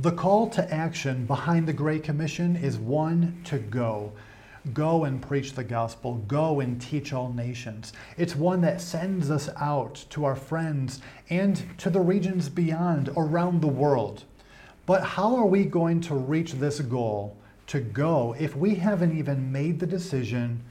The 0.00 0.12
call 0.12 0.48
to 0.50 0.72
action 0.72 1.26
behind 1.26 1.66
the 1.66 1.72
Great 1.72 2.04
Commission 2.04 2.54
is 2.54 2.78
one 2.78 3.40
to 3.46 3.58
go. 3.58 4.12
Go 4.72 5.02
and 5.02 5.20
preach 5.20 5.54
the 5.54 5.64
gospel. 5.64 6.22
Go 6.28 6.60
and 6.60 6.80
teach 6.80 7.12
all 7.12 7.32
nations. 7.32 7.92
It's 8.16 8.36
one 8.36 8.60
that 8.60 8.80
sends 8.80 9.28
us 9.28 9.50
out 9.56 10.04
to 10.10 10.24
our 10.24 10.36
friends 10.36 11.00
and 11.30 11.60
to 11.78 11.90
the 11.90 11.98
regions 11.98 12.48
beyond 12.48 13.10
around 13.16 13.60
the 13.60 13.66
world. 13.66 14.22
But 14.86 15.02
how 15.02 15.34
are 15.34 15.46
we 15.46 15.64
going 15.64 16.00
to 16.02 16.14
reach 16.14 16.52
this 16.52 16.78
goal 16.78 17.36
to 17.66 17.80
go 17.80 18.36
if 18.38 18.54
we 18.54 18.76
haven't 18.76 19.18
even 19.18 19.50
made 19.50 19.80
the 19.80 19.86
decision 19.86 20.62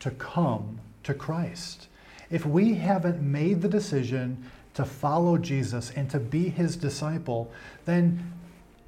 to 0.00 0.10
come 0.10 0.78
to 1.04 1.14
Christ? 1.14 1.88
If 2.28 2.44
we 2.44 2.74
haven't 2.74 3.22
made 3.22 3.62
the 3.62 3.68
decision 3.68 4.44
to 4.74 4.84
follow 4.84 5.38
Jesus 5.38 5.90
and 5.92 6.10
to 6.10 6.20
be 6.20 6.50
his 6.50 6.76
disciple, 6.76 7.50
then 7.86 8.34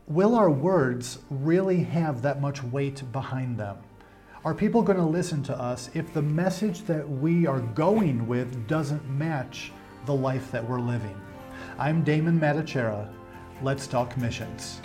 will 0.09 0.37
our 0.37 0.51
words 0.51 1.19
really 1.31 1.83
have 1.83 2.23
that 2.23 2.41
much 2.41 2.63
weight 2.63 3.03
behind 3.11 3.59
them? 3.59 3.77
Are 4.45 4.55
people 4.55 4.83
going 4.83 4.99
to 4.99 5.05
listen 5.05 5.43
to 5.45 5.61
us 5.61 5.91
if 5.95 6.15
the 6.15 6.23
message 6.23 6.83
that 6.83 7.09
we 7.09 7.47
are 7.47 7.61
going 7.61 8.29
with 8.29 8.69
doesn't 8.69 9.09
match 9.11 9.73
the 10.05 10.15
life 10.15 10.53
that 10.53 10.69
we're 10.69 10.81
living? 10.81 11.21
I'm 11.79 12.05
Damon 12.05 12.39
Matichera. 12.39 13.13
Let's 13.63 13.89
talk 13.89 14.17
missions. 14.17 14.81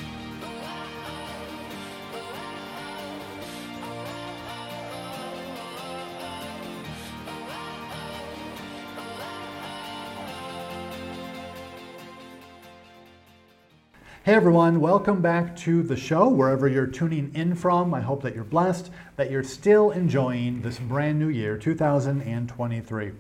Hey 14.24 14.36
everyone, 14.36 14.80
welcome 14.80 15.20
back 15.20 15.56
to 15.62 15.82
the 15.82 15.98
show, 15.98 16.28
wherever 16.28 16.68
you're 16.68 16.86
tuning 16.86 17.32
in 17.34 17.56
from. 17.56 17.92
I 17.92 18.02
hope 18.02 18.22
that 18.22 18.36
you're 18.36 18.44
blessed, 18.44 18.92
that 19.16 19.32
you're 19.32 19.44
still 19.44 19.90
enjoying 19.90 20.62
this 20.62 20.78
brand 20.78 21.18
new 21.18 21.30
year, 21.30 21.58
2023. 21.58 23.14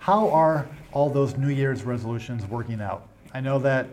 How 0.00 0.28
are 0.30 0.66
all 0.90 1.08
those 1.08 1.36
New 1.36 1.50
Year's 1.50 1.84
resolutions 1.84 2.44
working 2.46 2.80
out? 2.80 3.06
I 3.32 3.38
know 3.38 3.60
that 3.60 3.90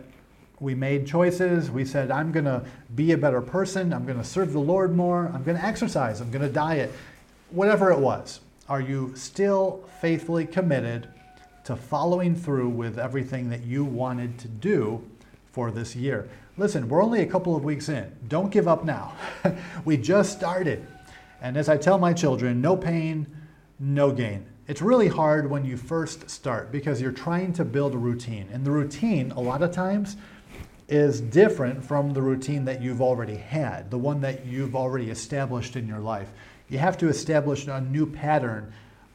we 0.58 0.74
made 0.74 1.06
choices. 1.06 1.70
We 1.70 1.84
said, 1.84 2.10
I'm 2.10 2.32
going 2.32 2.46
to 2.46 2.64
be 2.96 3.12
a 3.12 3.16
better 3.16 3.40
person. 3.40 3.92
I'm 3.92 4.04
going 4.04 4.18
to 4.18 4.24
serve 4.24 4.52
the 4.52 4.58
Lord 4.58 4.96
more. 4.96 5.30
I'm 5.32 5.44
going 5.44 5.56
to 5.56 5.64
exercise. 5.64 6.20
I'm 6.20 6.32
going 6.32 6.42
to 6.42 6.52
diet. 6.52 6.92
Whatever 7.50 7.92
it 7.92 8.00
was. 8.00 8.40
Are 8.68 8.80
you 8.80 9.14
still 9.14 9.84
faithfully 10.00 10.44
committed 10.44 11.08
to 11.66 11.76
following 11.76 12.34
through 12.34 12.70
with 12.70 12.98
everything 12.98 13.48
that 13.50 13.62
you 13.62 13.84
wanted 13.84 14.40
to 14.40 14.48
do 14.48 15.08
for 15.52 15.70
this 15.70 15.94
year? 15.94 16.28
Listen, 16.58 16.88
we're 16.88 17.04
only 17.04 17.20
a 17.20 17.26
couple 17.26 17.54
of 17.54 17.62
weeks 17.62 17.88
in. 17.88 18.12
Don't 18.26 18.50
give 18.50 18.66
up 18.66 18.84
now. 18.84 19.14
we 19.84 19.96
just 19.96 20.32
started. 20.32 20.84
And 21.40 21.56
as 21.56 21.68
I 21.68 21.76
tell 21.76 21.98
my 21.98 22.12
children, 22.12 22.60
no 22.60 22.76
pain, 22.76 23.28
no 23.78 24.10
gain. 24.10 24.44
It's 24.66 24.82
really 24.82 25.06
hard 25.06 25.48
when 25.48 25.64
you 25.64 25.76
first 25.76 26.28
start 26.28 26.72
because 26.72 27.00
you're 27.00 27.12
trying 27.12 27.52
to 27.54 27.64
build 27.64 27.94
a 27.94 27.98
routine. 27.98 28.48
And 28.52 28.66
the 28.66 28.72
routine, 28.72 29.30
a 29.30 29.40
lot 29.40 29.62
of 29.62 29.70
times, 29.70 30.16
is 30.88 31.20
different 31.20 31.84
from 31.84 32.12
the 32.12 32.20
routine 32.20 32.64
that 32.64 32.82
you've 32.82 33.00
already 33.00 33.36
had, 33.36 33.88
the 33.88 33.98
one 33.98 34.20
that 34.22 34.44
you've 34.44 34.74
already 34.74 35.10
established 35.10 35.76
in 35.76 35.86
your 35.86 36.00
life. 36.00 36.32
You 36.68 36.78
have 36.78 36.98
to 36.98 37.08
establish 37.08 37.68
a 37.68 37.80
new 37.80 38.04
pattern 38.04 38.72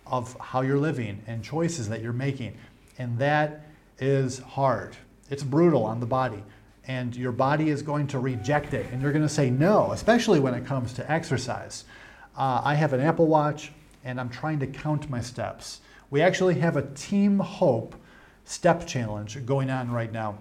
of 0.08 0.38
how 0.40 0.62
you're 0.62 0.80
living 0.80 1.22
and 1.28 1.44
choices 1.44 1.90
that 1.90 2.02
you're 2.02 2.14
making. 2.14 2.58
And 2.98 3.20
that 3.20 3.66
is 4.00 4.40
hard. 4.40 4.96
It's 5.30 5.44
brutal 5.44 5.84
on 5.84 6.00
the 6.00 6.06
body 6.06 6.42
and 6.88 7.16
your 7.16 7.32
body 7.32 7.70
is 7.70 7.82
going 7.82 8.08
to 8.08 8.20
reject 8.20 8.74
it 8.74 8.86
and 8.92 9.02
you're 9.02 9.12
going 9.12 9.24
to 9.24 9.30
say 9.34 9.50
no, 9.50 9.92
especially 9.92 10.40
when 10.40 10.54
it 10.54 10.66
comes 10.66 10.94
to 10.94 11.12
exercise. 11.12 11.86
Uh, 12.38 12.62
I 12.64 12.76
have 12.76 12.94
an 12.94 13.00
Apple 13.00 13.28
Watch 13.28 13.72
and 14.04 14.20
I'm 14.20 14.30
trying 14.30 14.60
to 14.60 14.68
count 14.68 15.10
my 15.10 15.22
steps. 15.22 15.82
We 16.10 16.22
actually 16.22 16.56
have 16.56 16.76
a 16.76 16.84
Team 16.94 17.40
Hope 17.40 17.96
step 18.46 18.86
challenge 18.86 19.46
going 19.46 19.70
on 19.70 19.92
right 19.92 20.12
now 20.12 20.38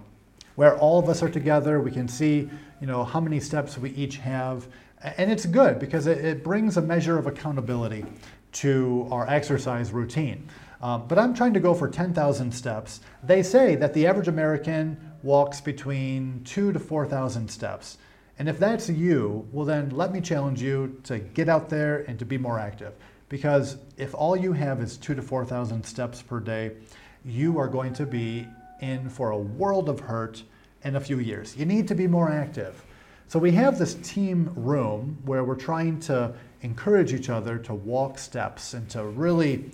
where 0.55 0.77
all 0.77 0.99
of 0.99 1.09
us 1.09 1.23
are 1.23 1.29
together. 1.29 1.79
We 1.79 1.91
can 1.91 2.07
see, 2.07 2.49
you 2.79 2.87
know, 2.87 3.03
how 3.03 3.19
many 3.19 3.39
steps 3.39 3.77
we 3.77 3.91
each 3.91 4.17
have. 4.17 4.67
And 5.01 5.31
it's 5.31 5.45
good 5.45 5.79
because 5.79 6.07
it, 6.07 6.23
it 6.23 6.43
brings 6.43 6.77
a 6.77 6.81
measure 6.81 7.17
of 7.17 7.27
accountability 7.27 8.05
to 8.53 9.07
our 9.11 9.27
exercise 9.29 9.91
routine. 9.91 10.47
Um, 10.81 11.07
but 11.07 11.17
I'm 11.17 11.33
trying 11.33 11.53
to 11.53 11.59
go 11.59 11.73
for 11.73 11.87
10,000 11.87 12.51
steps. 12.51 12.99
They 13.23 13.41
say 13.41 13.75
that 13.75 13.93
the 13.93 14.05
average 14.05 14.27
American 14.27 14.97
walks 15.23 15.61
between 15.61 16.43
two 16.43 16.71
to 16.71 16.79
4,000 16.79 17.49
steps. 17.49 17.97
And 18.37 18.49
if 18.49 18.59
that's 18.59 18.89
you, 18.89 19.47
well, 19.51 19.65
then 19.65 19.89
let 19.91 20.11
me 20.11 20.21
challenge 20.21 20.61
you 20.61 20.99
to 21.03 21.19
get 21.19 21.49
out 21.49 21.69
there 21.69 21.99
and 22.07 22.19
to 22.19 22.25
be 22.25 22.37
more 22.37 22.59
active. 22.59 22.93
Because 23.29 23.77
if 23.97 24.13
all 24.13 24.35
you 24.35 24.53
have 24.53 24.81
is 24.81 24.97
two 24.97 25.15
to 25.15 25.21
4,000 25.21 25.83
steps 25.83 26.21
per 26.21 26.39
day, 26.39 26.73
you 27.25 27.57
are 27.57 27.67
going 27.67 27.93
to 27.93 28.05
be 28.05 28.47
in 28.81 29.09
for 29.09 29.31
a 29.31 29.37
world 29.37 29.89
of 29.89 30.01
hurt 30.01 30.43
in 30.83 30.97
a 30.97 30.99
few 30.99 31.19
years. 31.19 31.55
You 31.55 31.65
need 31.65 31.87
to 31.87 31.95
be 31.95 32.05
more 32.05 32.29
active. 32.29 32.83
So 33.27 33.39
we 33.39 33.51
have 33.51 33.79
this 33.79 33.95
team 33.95 34.51
room 34.55 35.17
where 35.25 35.43
we're 35.43 35.55
trying 35.55 35.99
to 36.01 36.33
encourage 36.61 37.13
each 37.13 37.29
other 37.29 37.57
to 37.59 37.73
walk 37.73 38.19
steps 38.19 38.73
and 38.73 38.89
to 38.89 39.05
really 39.05 39.71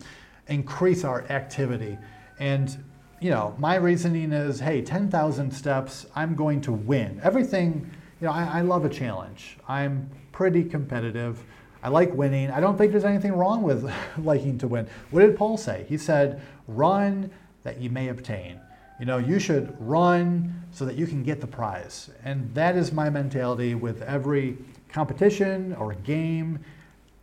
increase 0.48 1.04
our 1.04 1.24
activity. 1.30 1.98
And 2.40 2.84
you 3.22 3.30
know, 3.30 3.56
my 3.58 3.76
reasoning 3.76 4.32
is, 4.32 4.60
hey, 4.60 4.82
10,000 4.82 5.52
steps, 5.52 6.06
I'm 6.16 6.36
going 6.36 6.62
to 6.62 6.72
win. 6.72 7.20
Everything, 7.24 7.90
you 8.22 8.28
know, 8.28 8.34
I, 8.34 8.60
I, 8.60 8.62
love 8.62 8.86
a 8.86 8.90
challenge. 8.90 9.58
I'm 9.68 10.10
pretty 10.32 10.64
competitive. 10.64 11.44
I 11.84 11.90
like 11.90 12.14
winning. 12.14 12.50
I 12.52 12.60
don't 12.60 12.78
think 12.78 12.92
there's 12.92 13.06
anything 13.06 13.34
wrong 13.34 13.62
with 13.64 13.92
liking 14.18 14.58
to 14.60 14.68
win. 14.68 14.88
What 15.12 15.22
did 15.22 15.38
Paul 15.38 15.58
say? 15.58 15.86
He 15.90 15.98
said, 15.98 16.42
run 16.68 17.30
that 17.64 17.80
you 17.82 17.90
may 17.90 18.08
obtain. 18.10 18.60
You 19.00 19.06
know, 19.06 19.18
you 19.18 19.40
should 19.40 19.76
run 19.80 20.64
so 20.72 20.86
that 20.86 20.96
you 20.96 21.08
can 21.08 21.24
get 21.24 21.42
the 21.42 21.48
prize. 21.48 22.10
And 22.24 22.54
that 22.54 22.76
is 22.76 22.92
my 22.92 23.10
mentality 23.10 23.76
with 23.76 24.02
every 24.02 24.58
competition 24.90 25.76
or 25.76 25.94
game. 25.94 26.60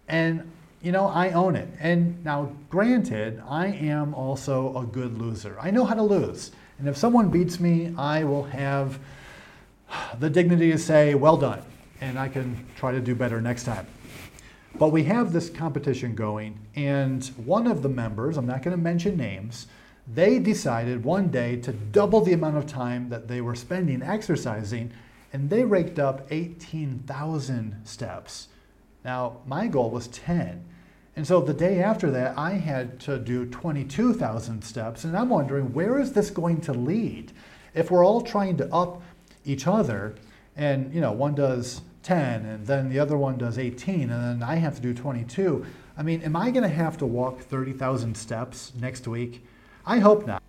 And 0.08 0.50
you 0.86 0.92
know, 0.92 1.08
I 1.08 1.32
own 1.32 1.56
it. 1.56 1.68
And 1.80 2.24
now, 2.24 2.52
granted, 2.70 3.42
I 3.48 3.66
am 3.66 4.14
also 4.14 4.78
a 4.78 4.86
good 4.86 5.18
loser. 5.18 5.56
I 5.60 5.72
know 5.72 5.84
how 5.84 5.94
to 5.94 6.02
lose. 6.02 6.52
And 6.78 6.88
if 6.88 6.96
someone 6.96 7.28
beats 7.28 7.58
me, 7.58 7.92
I 7.98 8.22
will 8.22 8.44
have 8.44 9.00
the 10.20 10.30
dignity 10.30 10.70
to 10.70 10.78
say, 10.78 11.16
well 11.16 11.36
done. 11.36 11.60
And 12.00 12.16
I 12.16 12.28
can 12.28 12.64
try 12.76 12.92
to 12.92 13.00
do 13.00 13.16
better 13.16 13.40
next 13.40 13.64
time. 13.64 13.84
But 14.76 14.90
we 14.90 15.02
have 15.04 15.32
this 15.32 15.50
competition 15.50 16.14
going, 16.14 16.56
and 16.76 17.24
one 17.44 17.66
of 17.66 17.82
the 17.82 17.88
members, 17.88 18.36
I'm 18.36 18.46
not 18.46 18.62
going 18.62 18.76
to 18.76 18.80
mention 18.80 19.16
names, 19.16 19.66
they 20.06 20.38
decided 20.38 21.02
one 21.02 21.30
day 21.30 21.56
to 21.62 21.72
double 21.72 22.20
the 22.20 22.34
amount 22.34 22.58
of 22.58 22.66
time 22.68 23.08
that 23.08 23.26
they 23.26 23.40
were 23.40 23.56
spending 23.56 24.02
exercising, 24.02 24.92
and 25.32 25.50
they 25.50 25.64
raked 25.64 25.98
up 25.98 26.28
18,000 26.30 27.80
steps. 27.82 28.48
Now, 29.04 29.38
my 29.46 29.66
goal 29.66 29.90
was 29.90 30.06
10. 30.06 30.64
And 31.16 31.26
so 31.26 31.40
the 31.40 31.54
day 31.54 31.82
after 31.82 32.10
that, 32.10 32.36
I 32.36 32.52
had 32.52 33.00
to 33.00 33.18
do 33.18 33.46
22,000 33.46 34.62
steps. 34.62 35.04
And 35.04 35.16
I'm 35.16 35.30
wondering, 35.30 35.72
where 35.72 35.98
is 35.98 36.12
this 36.12 36.28
going 36.28 36.60
to 36.62 36.74
lead? 36.74 37.32
If 37.74 37.90
we're 37.90 38.04
all 38.04 38.20
trying 38.20 38.58
to 38.58 38.72
up 38.72 39.02
each 39.44 39.66
other, 39.66 40.14
and 40.56 40.92
you 40.94 41.00
know, 41.00 41.12
one 41.12 41.34
does 41.34 41.80
10, 42.02 42.44
and 42.44 42.66
then 42.66 42.90
the 42.90 42.98
other 42.98 43.16
one 43.16 43.38
does 43.38 43.58
18, 43.58 44.10
and 44.10 44.10
then 44.10 44.42
I 44.48 44.56
have 44.56 44.76
to 44.76 44.82
do 44.82 44.92
22. 44.92 45.64
I 45.96 46.02
mean, 46.02 46.20
am 46.22 46.36
I 46.36 46.50
going 46.50 46.62
to 46.62 46.74
have 46.74 46.98
to 46.98 47.06
walk 47.06 47.40
30,000 47.40 48.14
steps 48.14 48.72
next 48.78 49.08
week? 49.08 49.44
I 49.86 49.98
hope 49.98 50.26
not. 50.26 50.42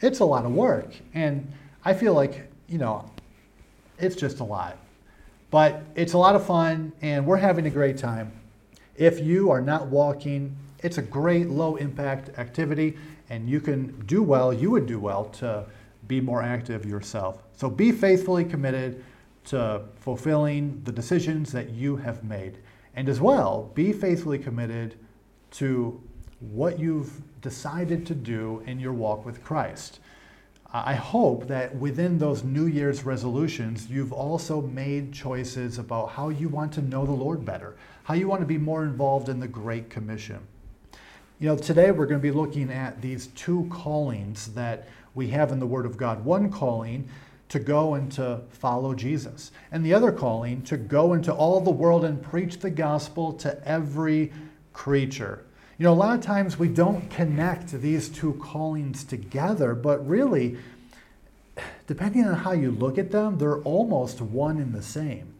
It's 0.00 0.18
a 0.18 0.24
lot 0.24 0.44
of 0.44 0.52
work, 0.52 0.94
and 1.14 1.52
I 1.84 1.94
feel 1.94 2.12
like, 2.12 2.50
you 2.68 2.78
know, 2.78 3.08
it's 3.98 4.16
just 4.16 4.40
a 4.40 4.44
lot. 4.44 4.76
But 5.50 5.82
it's 5.94 6.14
a 6.14 6.18
lot 6.18 6.34
of 6.34 6.44
fun, 6.44 6.92
and 7.00 7.24
we're 7.24 7.36
having 7.36 7.66
a 7.66 7.70
great 7.70 7.98
time. 7.98 8.32
If 8.96 9.20
you 9.20 9.50
are 9.50 9.60
not 9.60 9.86
walking, 9.86 10.56
it's 10.82 10.98
a 10.98 11.02
great 11.02 11.48
low 11.48 11.76
impact 11.76 12.38
activity, 12.38 12.96
and 13.30 13.48
you 13.48 13.60
can 13.60 13.98
do 14.06 14.22
well, 14.22 14.52
you 14.52 14.70
would 14.70 14.86
do 14.86 15.00
well 15.00 15.26
to 15.26 15.64
be 16.08 16.20
more 16.20 16.42
active 16.42 16.84
yourself. 16.84 17.42
So 17.56 17.70
be 17.70 17.92
faithfully 17.92 18.44
committed 18.44 19.04
to 19.44 19.82
fulfilling 19.96 20.82
the 20.84 20.92
decisions 20.92 21.52
that 21.52 21.70
you 21.70 21.96
have 21.96 22.22
made. 22.24 22.58
And 22.94 23.08
as 23.08 23.20
well, 23.20 23.70
be 23.74 23.92
faithfully 23.92 24.38
committed 24.38 24.96
to 25.52 26.00
what 26.40 26.78
you've 26.78 27.22
decided 27.40 28.04
to 28.06 28.14
do 28.14 28.62
in 28.66 28.78
your 28.78 28.92
walk 28.92 29.24
with 29.24 29.42
Christ. 29.42 30.00
I 30.74 30.94
hope 30.94 31.48
that 31.48 31.76
within 31.76 32.16
those 32.16 32.42
New 32.44 32.64
Year's 32.64 33.04
resolutions, 33.04 33.90
you've 33.90 34.12
also 34.12 34.62
made 34.62 35.12
choices 35.12 35.78
about 35.78 36.12
how 36.12 36.30
you 36.30 36.48
want 36.48 36.72
to 36.72 36.82
know 36.82 37.04
the 37.04 37.12
Lord 37.12 37.44
better, 37.44 37.76
how 38.04 38.14
you 38.14 38.26
want 38.26 38.40
to 38.40 38.46
be 38.46 38.56
more 38.56 38.82
involved 38.82 39.28
in 39.28 39.38
the 39.38 39.48
Great 39.48 39.90
Commission. 39.90 40.40
You 41.38 41.48
know, 41.48 41.56
today 41.56 41.90
we're 41.90 42.06
going 42.06 42.20
to 42.20 42.22
be 42.22 42.30
looking 42.30 42.70
at 42.70 43.02
these 43.02 43.26
two 43.28 43.68
callings 43.70 44.54
that 44.54 44.88
we 45.14 45.28
have 45.28 45.52
in 45.52 45.58
the 45.58 45.66
Word 45.66 45.84
of 45.84 45.98
God. 45.98 46.24
One 46.24 46.50
calling 46.50 47.06
to 47.50 47.58
go 47.58 47.92
and 47.92 48.10
to 48.12 48.40
follow 48.48 48.94
Jesus. 48.94 49.52
And 49.72 49.84
the 49.84 49.92
other 49.92 50.10
calling 50.10 50.62
to 50.62 50.78
go 50.78 51.12
into 51.12 51.34
all 51.34 51.60
the 51.60 51.70
world 51.70 52.02
and 52.02 52.22
preach 52.22 52.60
the 52.60 52.70
gospel 52.70 53.34
to 53.34 53.62
every 53.68 54.32
creature. 54.72 55.44
You 55.82 55.88
know, 55.88 55.94
a 55.94 55.98
lot 55.98 56.16
of 56.16 56.24
times 56.24 56.60
we 56.60 56.68
don't 56.68 57.10
connect 57.10 57.72
these 57.72 58.08
two 58.08 58.34
callings 58.34 59.02
together, 59.02 59.74
but 59.74 60.08
really, 60.08 60.56
depending 61.88 62.24
on 62.24 62.34
how 62.34 62.52
you 62.52 62.70
look 62.70 62.98
at 62.98 63.10
them, 63.10 63.36
they're 63.36 63.58
almost 63.62 64.20
one 64.20 64.58
and 64.58 64.72
the 64.72 64.82
same. 64.84 65.34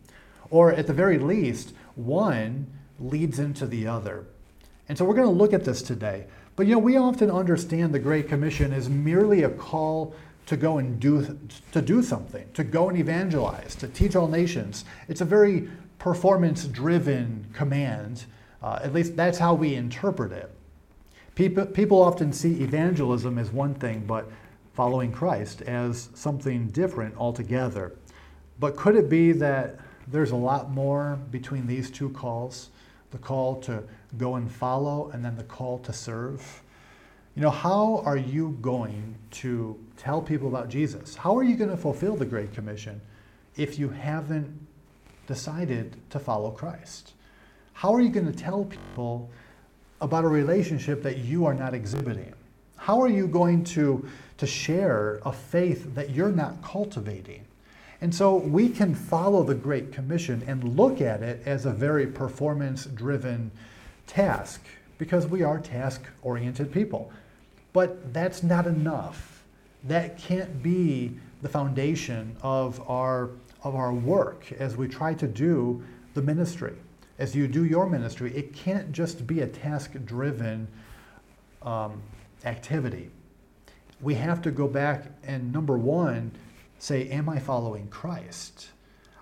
Or 0.51 0.73
at 0.73 0.89
the 0.89 0.93
very 0.93 1.17
least, 1.17 1.75
one 1.95 2.67
leads 2.99 3.39
into 3.39 3.69
the 3.69 3.87
other. 3.87 4.25
And 4.89 4.99
so 4.99 5.05
we're 5.05 5.15
going 5.15 5.29
to 5.29 5.33
look 5.33 5.53
at 5.53 5.65
this 5.65 5.81
today. 5.81 6.27
But 6.57 6.67
you 6.67 6.73
know, 6.73 6.81
we 6.81 6.97
often 6.97 7.31
understand 7.31 7.95
the 7.95 8.01
Great 8.01 8.27
Commission 8.27 8.73
as 8.73 8.89
merely 8.89 9.45
a 9.45 9.49
call 9.49 10.13
to 10.47 10.57
go 10.57 10.79
and 10.79 10.99
do 10.99 11.39
to 11.71 11.81
do 11.81 12.03
something, 12.03 12.49
to 12.55 12.65
go 12.65 12.89
and 12.89 12.99
evangelize, 12.99 13.77
to 13.77 13.87
teach 13.87 14.17
all 14.17 14.27
nations. 14.27 14.85
It's 15.07 15.21
a 15.21 15.25
very 15.25 15.69
performance-driven 16.01 17.51
command. 17.53 18.25
Uh, 18.63 18.79
at 18.83 18.93
least 18.93 19.17
that's 19.17 19.39
how 19.39 19.55
we 19.55 19.75
interpret 19.75 20.33
it. 20.33 20.51
People, 21.35 21.67
people 21.67 22.03
often 22.03 22.33
see 22.33 22.63
evangelism 22.63 23.39
as 23.39 23.51
one 23.51 23.75
thing, 23.75 24.05
but 24.07 24.31
following 24.75 25.11
Christ 25.11 25.63
as 25.63 26.11
something 26.15 26.69
different 26.69 27.17
altogether. 27.17 27.93
But 28.61 28.77
could 28.77 28.97
it 28.97 29.09
be 29.09 29.33
that 29.33 29.79
there's 30.09 30.31
a 30.31 30.37
lot 30.37 30.71
more 30.71 31.19
between 31.31 31.67
these 31.67 31.91
two 31.91 32.11
calls? 32.11 32.71
The 33.11 33.19
call 33.19 33.61
to 33.63 33.83
go 34.17 34.37
and 34.37 34.51
follow, 34.51 35.11
and 35.13 35.25
then 35.25 35.37
the 35.37 35.45
call 35.45 35.79
to 35.81 35.93
serve? 35.93 36.63
You 37.35 37.43
know, 37.43 37.51
how 37.51 38.03
are 38.05 38.17
you 38.17 38.59
going 38.61 39.15
to 39.33 39.79
tell 39.97 40.21
people 40.21 40.49
about 40.49 40.69
Jesus? 40.69 41.15
How 41.15 41.37
are 41.37 41.43
you 41.43 41.57
going 41.57 41.71
to 41.71 41.77
fulfill 41.77 42.15
the 42.15 42.27
Great 42.27 42.53
Commission 42.53 43.01
if 43.57 43.79
you 43.79 43.89
haven't 43.89 44.67
decided 45.27 45.97
to 46.11 46.19
follow 46.19 46.51
Christ? 46.51 47.15
How 47.73 47.95
are 47.95 48.01
you 48.01 48.11
going 48.11 48.31
to 48.31 48.39
tell 48.39 48.65
people 48.65 49.31
about 50.01 50.25
a 50.25 50.29
relationship 50.29 51.03
that 51.03 51.19
you 51.19 51.47
are 51.47 51.55
not 51.55 51.75
exhibiting? 51.75 52.33
How 52.77 53.01
are 53.01 53.09
you 53.09 53.27
going 53.29 53.65
to, 53.65 54.09
to 54.39 54.47
share 54.47 55.21
a 55.25 55.33
faith 55.33 55.95
that 55.95 56.11
you're 56.11 56.33
not 56.33 56.63
cultivating? 56.63 57.45
And 58.01 58.13
so 58.13 58.35
we 58.35 58.69
can 58.69 58.97
follow 58.97 59.45
the 59.45 59.55
Great 59.55 59.93
Commission 59.93 60.43
and 60.49 60.77
look 60.77 61.01
at 61.01 61.23
it 61.23 61.41
as 61.47 61.67
a 61.67 61.71
very 61.71 62.07
performance 62.07 62.87
driven 62.87 63.53
task 64.09 64.61
because 64.99 65.27
we 65.29 65.45
are 65.45 65.61
task 65.61 66.03
oriented 66.23 66.73
people. 66.73 67.13
But 67.73 68.13
that's 68.13 68.43
not 68.43 68.67
enough. 68.67 69.45
That 69.85 70.19
can't 70.19 70.63
be 70.63 71.13
the 71.43 71.49
foundation 71.49 72.37
of 72.43 72.89
our, 72.91 73.31
of 73.63 73.77
our 73.77 73.93
work 73.93 74.51
as 74.59 74.77
we 74.77 74.89
try 74.89 75.15
to 75.15 75.29
do 75.29 75.83
the 76.15 76.23
ministry. 76.23 76.75
As 77.23 77.37
you 77.37 77.47
do 77.47 77.65
your 77.65 77.89
ministry, 77.89 78.37
it 78.37 78.53
can't 78.53 78.91
just 78.91 79.29
be 79.29 79.43
a 79.43 79.47
task 79.47 79.93
driven 80.05 80.67
um, 81.63 82.03
activity. 82.45 83.11
We 84.01 84.17
have 84.17 84.43
to 84.43 84.51
go 84.51 84.67
back 84.67 85.05
and, 85.23 85.53
number 85.53 85.79
one, 85.79 86.33
say, 86.81 87.09
Am 87.11 87.29
I 87.29 87.39
following 87.39 87.87
Christ? 87.87 88.71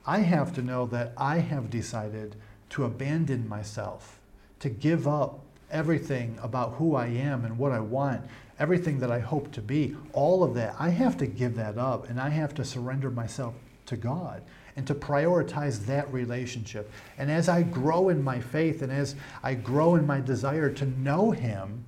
I 0.07 0.21
have 0.21 0.55
to 0.55 0.63
know 0.63 0.87
that 0.87 1.13
I 1.19 1.41
have 1.41 1.69
decided 1.69 2.37
to 2.71 2.85
abandon 2.85 3.47
myself, 3.47 4.19
to 4.61 4.71
give 4.71 5.07
up 5.07 5.41
everything 5.71 6.39
about 6.43 6.77
who 6.77 6.95
I 6.95 7.09
am 7.09 7.45
and 7.45 7.59
what 7.59 7.71
I 7.71 7.81
want, 7.81 8.23
everything 8.59 9.01
that 9.01 9.11
I 9.11 9.19
hope 9.19 9.53
to 9.53 9.61
be, 9.61 9.95
all 10.15 10.43
of 10.43 10.55
that. 10.55 10.75
I 10.79 10.89
have 10.89 11.19
to 11.19 11.27
give 11.27 11.55
that 11.57 11.77
up 11.77 12.09
and 12.09 12.19
I 12.19 12.31
have 12.31 12.55
to 12.55 12.65
surrender 12.65 13.11
myself 13.11 13.53
to 13.91 13.97
God 13.97 14.43
and 14.77 14.87
to 14.87 14.95
prioritize 14.95 15.85
that 15.87 16.11
relationship. 16.13 16.91
And 17.19 17.31
as 17.31 17.49
I 17.49 17.63
grow 17.63 18.09
in 18.09 18.25
my 18.25 18.41
faith 18.41 18.83
and 18.83 18.91
as 18.91 19.15
I 19.43 19.55
grow 19.55 19.97
in 19.97 20.07
my 20.07 20.21
desire 20.21 20.71
to 20.71 20.87
know 20.87 21.31
Him, 21.33 21.85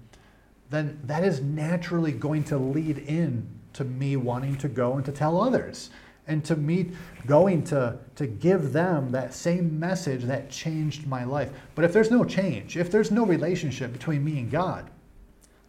then 0.69 1.00
that 1.04 1.25
is 1.25 1.40
naturally 1.40 2.12
going 2.12 2.44
to 2.44 2.58
lead 2.58 2.99
in 2.99 3.46
to 3.72 3.84
me 3.84 4.16
wanting 4.16 4.56
to 4.56 4.69
go 4.69 4.94
and 4.94 5.04
to 5.04 5.12
tell 5.12 5.40
others 5.40 5.90
and 6.26 6.44
to 6.44 6.56
me 6.56 6.90
going 7.26 7.64
to, 7.64 7.99
to 8.16 8.26
give 8.26 8.72
them 8.72 9.10
that 9.10 9.34
same 9.34 9.78
message 9.78 10.22
that 10.25 10.50
changed 10.50 11.06
my 11.06 11.25
life. 11.25 11.50
But 11.75 11.84
if 11.84 11.93
there's 11.93 12.10
no 12.10 12.25
change, 12.25 12.76
if 12.76 12.90
there's 12.90 13.10
no 13.10 13.25
relationship 13.25 13.93
between 13.93 14.25
me 14.25 14.38
and 14.38 14.50
God, 14.50 14.90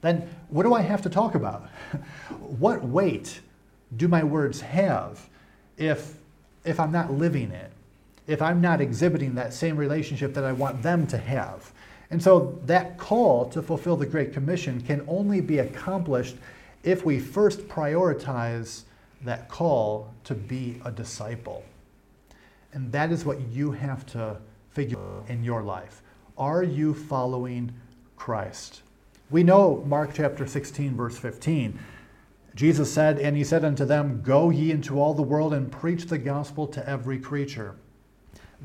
then 0.02 0.30
what 0.50 0.64
do 0.64 0.74
I 0.74 0.82
have 0.82 1.02
to 1.04 1.10
talk 1.10 1.36
about? 1.36 1.70
what 2.40 2.84
weight 2.84 3.40
do 3.98 4.08
my 4.08 4.24
words 4.24 4.62
have 4.62 5.28
if, 5.78 6.16
if 6.66 6.80
I'm 6.80 6.92
not 6.92 7.12
living 7.12 7.52
it? 7.52 7.72
If 8.28 8.42
I'm 8.42 8.62
not 8.62 8.82
exhibiting 8.82 9.36
that 9.36 9.54
same 9.54 9.76
relationship 9.76 10.34
that 10.34 10.44
I 10.44 10.54
want 10.54 10.82
them 10.82 11.06
to 11.08 11.18
have? 11.18 11.72
And 12.10 12.22
so 12.22 12.60
that 12.66 12.98
call 12.98 13.50
to 13.50 13.62
fulfill 13.62 13.98
the 13.98 14.06
Great 14.06 14.34
Commission 14.34 14.80
can 14.82 15.04
only 15.08 15.42
be 15.42 15.60
accomplished 15.60 16.36
if 16.84 17.06
we 17.06 17.20
first 17.20 17.68
prioritize 17.68 18.84
that 19.24 19.50
call 19.50 20.14
to 20.26 20.36
be 20.36 20.80
a 20.86 20.92
disciple. 20.92 21.64
And 22.74 22.92
that 22.92 23.12
is 23.12 23.26
what 23.26 23.40
you 23.50 23.72
have 23.72 24.06
to 24.08 24.38
figure 24.72 25.24
in 25.28 25.44
your 25.44 25.64
life. 25.64 26.02
Are 26.38 26.64
you 26.64 26.94
following 26.94 27.74
Christ? 28.16 28.82
We 29.30 29.44
know 29.44 29.84
Mark 29.88 30.12
chapter 30.14 30.46
16, 30.46 30.96
verse 30.96 31.18
15. 31.18 31.80
Jesus 32.56 32.92
said, 32.92 33.20
And 33.20 33.36
he 33.36 33.44
said 33.44 33.66
unto 33.66 33.86
them, 33.86 34.22
Go 34.22 34.50
ye 34.50 34.72
into 34.72 35.00
all 35.00 35.14
the 35.14 35.24
world 35.24 35.54
and 35.54 35.72
preach 35.72 36.06
the 36.06 36.18
gospel 36.18 36.68
to 36.68 36.88
every 36.88 37.20
creature. 37.20 37.76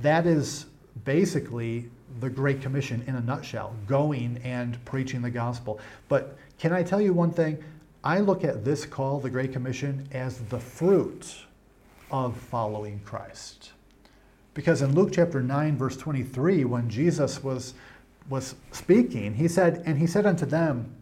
That 0.02 0.26
is 0.26 0.66
basically 1.04 1.90
the 2.20 2.28
Great 2.28 2.60
Commission 2.60 3.02
in 3.06 3.14
a 3.14 3.20
nutshell 3.20 3.74
going 3.86 4.40
and 4.44 4.82
preaching 4.84 5.22
the 5.22 5.30
gospel. 5.30 5.80
But 6.08 6.36
can 6.58 6.72
I 6.72 6.82
tell 6.82 7.00
you 7.00 7.12
one 7.12 7.30
thing? 7.30 7.62
I 8.04 8.20
look 8.20 8.44
at 8.44 8.64
this 8.64 8.84
call, 8.84 9.20
the 9.20 9.30
Great 9.30 9.52
Commission, 9.52 10.08
as 10.12 10.38
the 10.38 10.60
fruit 10.60 11.44
of 12.10 12.36
following 12.36 13.00
Christ. 13.04 13.72
Because 14.54 14.82
in 14.82 14.94
Luke 14.94 15.10
chapter 15.12 15.42
9, 15.42 15.76
verse 15.76 15.96
23, 15.96 16.64
when 16.64 16.88
Jesus 16.88 17.42
was, 17.42 17.74
was 18.28 18.54
speaking, 18.72 19.34
he 19.34 19.48
said, 19.48 19.82
And 19.86 19.98
he 19.98 20.06
said 20.06 20.26
unto 20.26 20.46
them, 20.46 20.94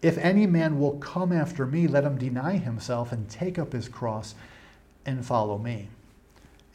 If 0.00 0.16
any 0.18 0.46
man 0.46 0.78
will 0.78 0.98
come 0.98 1.32
after 1.32 1.66
me, 1.66 1.88
let 1.88 2.04
him 2.04 2.18
deny 2.18 2.56
himself 2.56 3.10
and 3.12 3.28
take 3.28 3.58
up 3.58 3.72
his 3.72 3.88
cross 3.88 4.34
and 5.04 5.24
follow 5.24 5.58
me. 5.58 5.88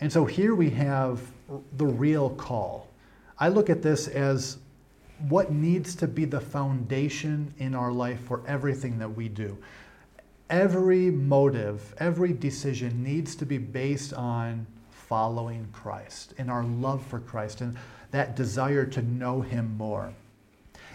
And 0.02 0.12
so 0.12 0.26
here 0.26 0.56
we 0.56 0.70
have 0.72 1.22
the 1.78 1.86
real 1.86 2.32
call. 2.32 2.88
I 3.40 3.48
look 3.48 3.70
at 3.70 3.82
this 3.82 4.08
as 4.08 4.58
what 5.30 5.52
needs 5.52 5.96
to 5.96 6.08
be 6.08 6.26
the 6.26 6.42
foundation 6.42 7.54
in 7.58 7.74
our 7.76 7.92
life 7.92 8.20
for 8.22 8.42
everything 8.46 9.00
that 9.00 9.16
we 9.16 9.30
do. 9.30 9.58
Every 10.50 11.10
motive, 11.10 11.94
every 12.00 12.34
decision 12.34 13.04
needs 13.04 13.36
to 13.38 13.46
be 13.46 13.58
based 13.58 14.14
on 14.14 14.68
following 14.92 15.68
Christ 15.72 16.34
and 16.38 16.52
our 16.52 16.64
love 16.64 17.06
for 17.06 17.20
Christ 17.20 17.62
and 17.62 17.78
that 18.12 18.36
desire 18.36 18.86
to 18.88 19.02
know 19.02 19.42
Him 19.42 19.78
more. 19.78 20.14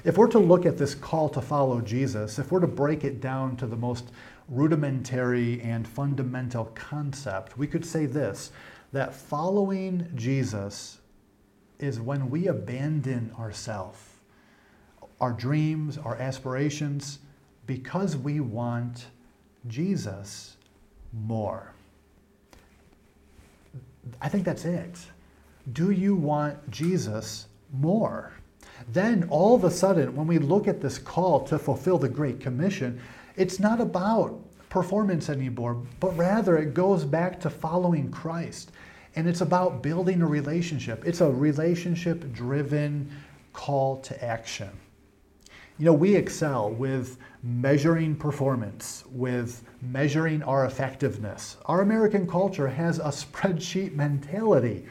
If 0.04 0.16
we're 0.16 0.28
to 0.28 0.38
look 0.38 0.64
at 0.64 0.78
this 0.78 0.94
call 0.94 1.28
to 1.30 1.40
follow 1.40 1.80
Jesus, 1.80 2.38
if 2.38 2.52
we're 2.52 2.60
to 2.60 2.66
break 2.66 3.04
it 3.04 3.20
down 3.20 3.56
to 3.56 3.66
the 3.66 3.76
most 3.76 4.12
rudimentary 4.48 5.60
and 5.60 5.86
fundamental 5.86 6.66
concept, 6.74 7.58
we 7.58 7.66
could 7.66 7.84
say 7.84 8.06
this 8.06 8.52
that 8.92 9.14
following 9.14 10.10
Jesus 10.14 10.98
is 11.78 12.00
when 12.00 12.30
we 12.30 12.46
abandon 12.46 13.30
ourselves 13.38 13.98
our 15.20 15.32
dreams, 15.32 15.98
our 15.98 16.16
aspirations, 16.16 17.18
because 17.66 18.16
we 18.16 18.40
want 18.40 19.06
Jesus 19.66 20.56
more. 21.12 21.72
I 24.20 24.28
think 24.28 24.44
that's 24.44 24.64
it. 24.64 24.98
Do 25.72 25.90
you 25.90 26.14
want 26.14 26.70
Jesus 26.70 27.46
more? 27.72 28.32
Then 28.86 29.26
all 29.28 29.54
of 29.54 29.64
a 29.64 29.70
sudden, 29.70 30.14
when 30.14 30.26
we 30.26 30.38
look 30.38 30.68
at 30.68 30.80
this 30.80 30.98
call 30.98 31.44
to 31.46 31.58
fulfill 31.58 31.98
the 31.98 32.08
Great 32.08 32.40
Commission, 32.40 33.00
it's 33.36 33.58
not 33.58 33.80
about 33.80 34.40
performance 34.68 35.28
anymore, 35.28 35.82
but 36.00 36.16
rather 36.16 36.58
it 36.58 36.74
goes 36.74 37.04
back 37.04 37.40
to 37.40 37.50
following 37.50 38.10
Christ. 38.10 38.72
And 39.16 39.26
it's 39.28 39.40
about 39.40 39.82
building 39.82 40.22
a 40.22 40.26
relationship. 40.26 41.02
It's 41.06 41.20
a 41.20 41.30
relationship 41.30 42.32
driven 42.32 43.10
call 43.52 43.96
to 44.02 44.24
action. 44.24 44.70
You 45.78 45.84
know, 45.84 45.92
we 45.92 46.14
excel 46.14 46.70
with 46.70 47.18
measuring 47.42 48.16
performance, 48.16 49.04
with 49.12 49.62
measuring 49.80 50.42
our 50.42 50.66
effectiveness. 50.66 51.56
Our 51.66 51.82
American 51.82 52.26
culture 52.26 52.68
has 52.68 52.98
a 52.98 53.02
spreadsheet 53.04 53.94
mentality. 53.94 54.86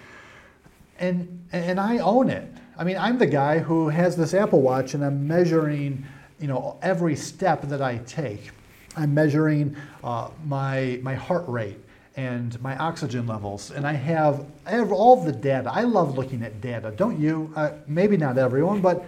And, 0.99 1.45
and 1.51 1.79
I 1.79 1.99
own 1.99 2.29
it. 2.29 2.51
I 2.79 2.83
mean, 2.83 2.97
I'm 2.97 3.17
the 3.17 3.25
guy 3.25 3.57
who 3.57 3.89
has 3.89 4.15
this 4.15 4.35
Apple 4.35 4.61
Watch 4.61 4.93
and 4.93 5.03
I'm 5.03 5.27
measuring, 5.27 6.05
you 6.39 6.47
know, 6.47 6.77
every 6.83 7.15
step 7.15 7.63
that 7.63 7.81
I 7.81 7.97
take. 7.99 8.51
I'm 8.95 9.15
measuring 9.15 9.75
uh, 10.03 10.29
my, 10.45 10.99
my 11.01 11.15
heart 11.15 11.45
rate 11.47 11.79
and 12.15 12.59
my 12.61 12.75
oxygen 12.77 13.27
levels, 13.27 13.69
and 13.69 13.85
I 13.85 13.93
have, 13.93 14.45
I 14.65 14.71
have 14.71 14.91
all 14.91 15.23
the 15.23 15.31
data. 15.31 15.71
I 15.71 15.83
love 15.83 16.17
looking 16.17 16.41
at 16.43 16.61
data, 16.61 16.91
don't 16.95 17.19
you? 17.19 17.53
Uh, 17.55 17.73
maybe 17.87 18.17
not 18.17 18.37
everyone, 18.39 18.81
but 18.81 19.05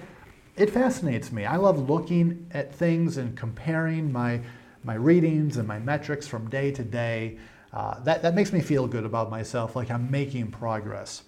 it 0.56 0.70
fascinates 0.70 1.32
me. 1.32 1.46
I 1.46 1.56
love 1.56 1.90
looking 1.90 2.48
at 2.52 2.74
things 2.74 3.18
and 3.18 3.36
comparing 3.36 4.12
my, 4.12 4.42
my 4.84 4.94
readings 4.94 5.58
and 5.58 5.68
my 5.68 5.80
metrics 5.80 6.28
from 6.28 6.50
day 6.50 6.72
to 6.72 6.84
day. 6.84 7.38
Uh, 7.74 8.00
that, 8.02 8.22
that 8.24 8.36
makes 8.36 8.52
me 8.54 8.62
feel 8.62 8.88
good 8.88 9.06
about 9.06 9.30
myself, 9.30 9.76
like 9.76 9.90
I'm 9.90 10.10
making 10.10 10.52
progress. 10.52 11.24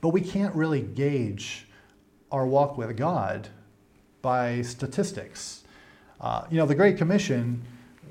But 0.00 0.10
we 0.10 0.20
can't 0.20 0.54
really 0.54 0.82
gauge 0.82 1.66
our 2.32 2.46
walk 2.46 2.78
with 2.78 2.96
God 2.96 3.48
by 4.22 4.62
statistics. 4.62 5.64
Uh, 6.20 6.44
you 6.50 6.56
know, 6.56 6.66
the 6.66 6.74
Great 6.74 6.96
Commission 6.96 7.62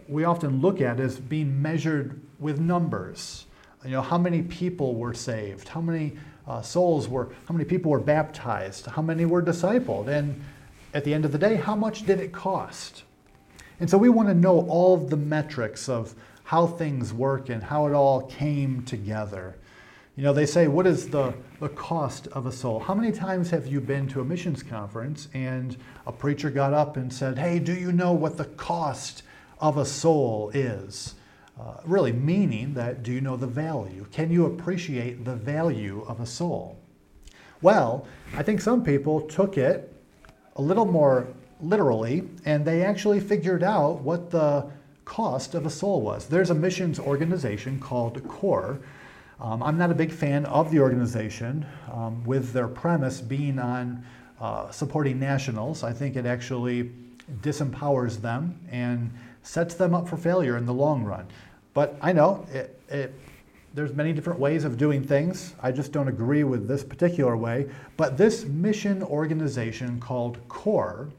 we 0.09 0.23
often 0.23 0.59
look 0.59 0.81
at 0.81 0.99
as 0.99 1.19
being 1.19 1.61
measured 1.61 2.19
with 2.39 2.59
numbers. 2.59 3.45
You 3.85 3.91
know, 3.91 4.01
how 4.01 4.17
many 4.17 4.41
people 4.41 4.95
were 4.95 5.13
saved? 5.13 5.69
How 5.69 5.81
many 5.81 6.17
uh, 6.47 6.61
souls 6.63 7.07
were, 7.07 7.29
how 7.45 7.53
many 7.53 7.63
people 7.63 7.91
were 7.91 7.99
baptized? 7.99 8.87
How 8.87 9.03
many 9.03 9.25
were 9.25 9.41
discipled? 9.41 10.07
And 10.07 10.41
at 10.95 11.03
the 11.03 11.13
end 11.13 11.25
of 11.25 11.31
the 11.31 11.37
day, 11.37 11.55
how 11.55 11.75
much 11.75 12.07
did 12.07 12.19
it 12.19 12.31
cost? 12.31 13.03
And 13.79 13.89
so 13.89 13.97
we 13.97 14.09
want 14.09 14.27
to 14.29 14.33
know 14.33 14.67
all 14.67 14.95
of 14.95 15.11
the 15.11 15.15
metrics 15.17 15.87
of 15.87 16.15
how 16.43 16.65
things 16.65 17.13
work 17.13 17.49
and 17.49 17.63
how 17.63 17.85
it 17.85 17.93
all 17.93 18.23
came 18.23 18.83
together. 18.83 19.55
You 20.19 20.25
know, 20.25 20.33
they 20.33 20.45
say, 20.45 20.67
what 20.67 20.85
is 20.85 21.07
the, 21.07 21.33
the 21.61 21.69
cost 21.69 22.27
of 22.33 22.45
a 22.45 22.51
soul? 22.51 22.81
How 22.81 22.93
many 22.93 23.09
times 23.13 23.49
have 23.51 23.67
you 23.67 23.79
been 23.79 24.05
to 24.09 24.19
a 24.19 24.25
missions 24.25 24.61
conference 24.61 25.29
and 25.33 25.77
a 26.05 26.11
preacher 26.11 26.49
got 26.49 26.73
up 26.73 26.97
and 26.97 27.13
said, 27.13 27.39
hey, 27.39 27.57
do 27.57 27.73
you 27.73 27.93
know 27.93 28.11
what 28.11 28.35
the 28.35 28.43
cost 28.43 29.23
of 29.59 29.77
a 29.77 29.85
soul 29.85 30.51
is? 30.53 31.15
Uh, 31.57 31.77
really 31.85 32.11
meaning 32.11 32.73
that 32.73 33.01
do 33.01 33.13
you 33.13 33.21
know 33.21 33.37
the 33.37 33.47
value? 33.47 34.05
Can 34.11 34.29
you 34.29 34.47
appreciate 34.47 35.23
the 35.23 35.37
value 35.37 36.03
of 36.05 36.19
a 36.19 36.25
soul? 36.25 36.77
Well, 37.61 38.05
I 38.35 38.43
think 38.43 38.59
some 38.59 38.83
people 38.83 39.21
took 39.21 39.57
it 39.57 39.95
a 40.57 40.61
little 40.61 40.83
more 40.83 41.29
literally 41.61 42.27
and 42.43 42.65
they 42.65 42.83
actually 42.83 43.21
figured 43.21 43.63
out 43.63 44.01
what 44.01 44.31
the 44.31 44.69
cost 45.05 45.55
of 45.55 45.65
a 45.65 45.69
soul 45.69 46.01
was. 46.01 46.27
There's 46.27 46.49
a 46.49 46.55
missions 46.55 46.99
organization 46.99 47.79
called 47.79 48.21
CORE. 48.27 48.81
Um, 49.41 49.63
I'm 49.63 49.77
not 49.77 49.89
a 49.89 49.95
big 49.95 50.11
fan 50.11 50.45
of 50.47 50.69
the 50.69 50.79
organization, 50.79 51.65
um, 51.91 52.23
with 52.25 52.51
their 52.51 52.67
premise 52.67 53.21
being 53.21 53.57
on 53.57 54.03
uh, 54.41 54.69
supporting 54.69 55.17
nationals. 55.17 55.83
I 55.83 55.93
think 55.93 56.17
it 56.17 56.25
actually 56.25 56.91
disempowers 57.41 58.19
them 58.19 58.59
and 58.69 59.11
sets 59.43 59.75
them 59.75 59.93
up 59.93 60.09
for 60.09 60.17
failure 60.17 60.57
in 60.57 60.65
the 60.65 60.73
long 60.73 61.03
run. 61.05 61.25
But 61.73 61.97
I 62.01 62.11
know 62.11 62.45
it, 62.51 62.77
it, 62.89 63.13
there's 63.73 63.93
many 63.93 64.11
different 64.11 64.39
ways 64.39 64.65
of 64.65 64.77
doing 64.77 65.03
things. 65.03 65.55
I 65.61 65.71
just 65.71 65.93
don't 65.93 66.09
agree 66.09 66.43
with 66.43 66.67
this 66.67 66.83
particular 66.83 67.37
way. 67.37 67.69
But 67.95 68.17
this 68.17 68.43
mission 68.43 69.03
organization 69.03 69.99
called 70.01 70.37
CORE 70.49 71.09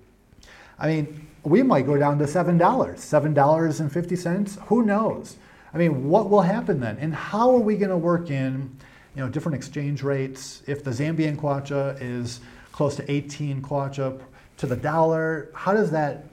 I 0.80 0.88
mean, 0.88 1.28
we 1.44 1.64
might 1.64 1.88
go 1.88 1.98
down 1.98 2.20
to 2.20 2.26
$7, 2.26 2.60
$7.50. 2.60 4.60
Who 4.68 4.84
knows? 4.84 5.38
I 5.77 5.79
mean, 5.79 6.10
what 6.10 6.31
will 6.31 6.41
happen 6.41 6.79
then? 6.79 6.98
And 6.98 7.13
how 7.13 7.51
are 7.51 7.60
we 7.60 7.77
going 7.77 7.91
to 7.91 7.98
work 7.98 8.31
in, 8.31 8.75
you 9.15 9.24
know, 9.24 9.29
different 9.29 9.55
exchange 9.55 10.01
rates? 10.01 10.63
If 10.65 10.84
the 10.84 10.89
Zambian 10.89 11.38
kwacha 11.38 11.96
is 12.01 12.39
close 12.72 12.96
to 12.96 13.12
18 13.12 13.62
kwacha 13.62 14.19
to 14.57 14.65
the 14.65 14.75
dollar, 14.75 15.50
how 15.53 15.75
does 15.75 15.91
that 15.91 16.25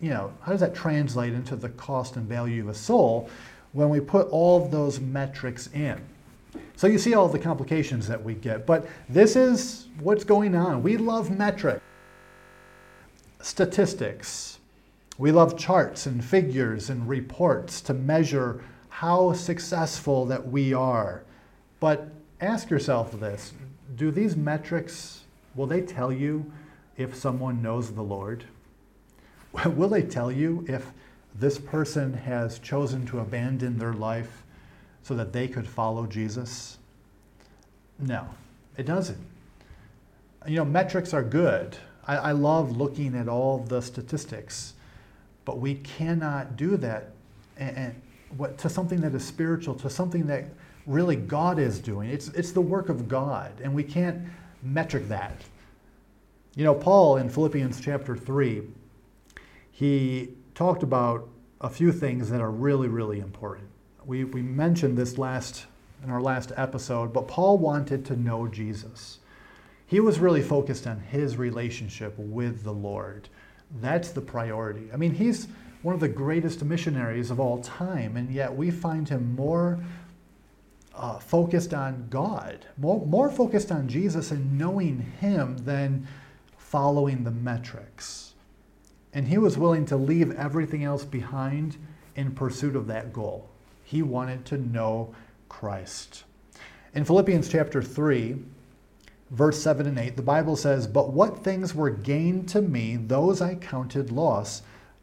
you 0.00 0.10
know, 0.10 0.32
how 0.40 0.50
does 0.50 0.60
that 0.62 0.74
translate 0.74 1.32
into 1.32 1.54
the 1.54 1.68
cost 1.68 2.16
and 2.16 2.26
value 2.26 2.60
of 2.62 2.70
a 2.70 2.74
soul 2.74 3.30
when 3.72 3.88
we 3.88 4.00
put 4.00 4.26
all 4.30 4.60
of 4.60 4.72
those 4.72 4.98
metrics 4.98 5.68
in? 5.68 6.00
So 6.74 6.88
you 6.88 6.98
see 6.98 7.14
all 7.14 7.28
the 7.28 7.38
complications 7.38 8.08
that 8.08 8.20
we 8.20 8.34
get, 8.34 8.66
but 8.66 8.88
this 9.08 9.36
is 9.36 9.86
what's 10.00 10.24
going 10.24 10.56
on. 10.56 10.82
We 10.82 10.96
love 10.96 11.30
metrics, 11.30 11.84
statistics. 13.42 14.58
We 15.18 15.30
love 15.30 15.56
charts 15.56 16.06
and 16.06 16.24
figures 16.24 16.90
and 16.90 17.08
reports 17.08 17.80
to 17.82 17.94
measure 17.94 18.60
how 19.02 19.32
successful 19.32 20.26
that 20.26 20.46
we 20.46 20.72
are. 20.72 21.24
But 21.80 22.12
ask 22.40 22.70
yourself 22.70 23.10
this, 23.18 23.52
do 23.96 24.12
these 24.12 24.36
metrics 24.36 25.24
will 25.56 25.66
they 25.66 25.80
tell 25.80 26.12
you 26.12 26.52
if 26.96 27.16
someone 27.16 27.60
knows 27.60 27.90
the 27.90 28.02
Lord? 28.02 28.44
will 29.66 29.88
they 29.88 30.02
tell 30.02 30.30
you 30.30 30.64
if 30.68 30.92
this 31.34 31.58
person 31.58 32.14
has 32.14 32.60
chosen 32.60 33.04
to 33.06 33.18
abandon 33.18 33.76
their 33.76 33.92
life 33.92 34.44
so 35.02 35.16
that 35.16 35.32
they 35.32 35.48
could 35.48 35.66
follow 35.66 36.06
Jesus? 36.06 36.78
No, 37.98 38.28
it 38.76 38.86
doesn't. 38.86 39.18
You 40.46 40.58
know, 40.58 40.64
metrics 40.64 41.12
are 41.12 41.24
good. 41.24 41.76
I, 42.06 42.16
I 42.18 42.32
love 42.32 42.76
looking 42.76 43.16
at 43.16 43.28
all 43.28 43.58
the 43.58 43.82
statistics, 43.82 44.74
but 45.44 45.58
we 45.58 45.74
cannot 45.74 46.56
do 46.56 46.76
that 46.76 47.10
and, 47.58 47.96
what, 48.36 48.58
to 48.58 48.68
something 48.68 49.00
that 49.00 49.14
is 49.14 49.24
spiritual, 49.24 49.74
to 49.76 49.90
something 49.90 50.26
that 50.26 50.44
really 50.86 51.16
God 51.16 51.58
is 51.58 51.78
doing. 51.78 52.10
It's, 52.10 52.28
it's 52.28 52.52
the 52.52 52.60
work 52.60 52.88
of 52.88 53.08
God, 53.08 53.52
and 53.62 53.74
we 53.74 53.84
can't 53.84 54.22
metric 54.62 55.08
that. 55.08 55.42
You 56.54 56.64
know, 56.64 56.74
Paul 56.74 57.16
in 57.16 57.28
Philippians 57.28 57.80
chapter 57.80 58.16
3 58.16 58.62
he 59.72 60.28
talked 60.54 60.82
about 60.82 61.28
a 61.60 61.68
few 61.68 61.90
things 61.90 62.30
that 62.30 62.40
are 62.40 62.50
really, 62.50 62.88
really 62.88 63.18
important. 63.18 63.68
We, 64.04 64.24
we 64.24 64.42
mentioned 64.42 64.96
this 64.96 65.18
last 65.18 65.66
in 66.04 66.10
our 66.10 66.20
last 66.20 66.52
episode, 66.56 67.12
but 67.12 67.26
Paul 67.26 67.58
wanted 67.58 68.04
to 68.06 68.16
know 68.16 68.46
Jesus. 68.46 69.18
He 69.86 69.98
was 70.00 70.18
really 70.18 70.42
focused 70.42 70.86
on 70.86 71.00
his 71.00 71.36
relationship 71.36 72.14
with 72.18 72.64
the 72.64 72.72
Lord. 72.72 73.28
That's 73.80 74.10
the 74.10 74.20
priority. 74.20 74.88
I 74.92 74.96
mean, 74.96 75.14
he's 75.14 75.48
one 75.82 75.94
of 75.94 76.00
the 76.00 76.08
greatest 76.08 76.64
missionaries 76.64 77.30
of 77.30 77.40
all 77.40 77.60
time, 77.60 78.16
and 78.16 78.30
yet 78.30 78.54
we 78.54 78.70
find 78.70 79.08
him 79.08 79.34
more 79.34 79.78
uh, 80.94 81.18
focused 81.18 81.74
on 81.74 82.06
God, 82.08 82.66
more, 82.78 83.04
more 83.06 83.30
focused 83.30 83.72
on 83.72 83.88
Jesus 83.88 84.30
and 84.30 84.58
knowing 84.58 85.00
him 85.20 85.58
than 85.58 86.06
following 86.56 87.24
the 87.24 87.30
metrics. 87.30 88.34
And 89.12 89.28
he 89.28 89.38
was 89.38 89.58
willing 89.58 89.84
to 89.86 89.96
leave 89.96 90.30
everything 90.36 90.84
else 90.84 91.04
behind 91.04 91.76
in 92.14 92.32
pursuit 92.32 92.76
of 92.76 92.86
that 92.86 93.12
goal. 93.12 93.48
He 93.84 94.02
wanted 94.02 94.44
to 94.46 94.58
know 94.58 95.14
Christ. 95.48 96.24
In 96.94 97.04
Philippians 97.04 97.48
chapter 97.48 97.82
3, 97.82 98.36
verse 99.30 99.60
7 99.60 99.86
and 99.86 99.98
8, 99.98 100.16
the 100.16 100.22
Bible 100.22 100.56
says, 100.56 100.86
But 100.86 101.12
what 101.12 101.42
things 101.42 101.74
were 101.74 101.90
gained 101.90 102.48
to 102.50 102.62
me, 102.62 102.96
those 102.96 103.40
I 103.40 103.54
counted 103.56 104.12
loss 104.12 104.62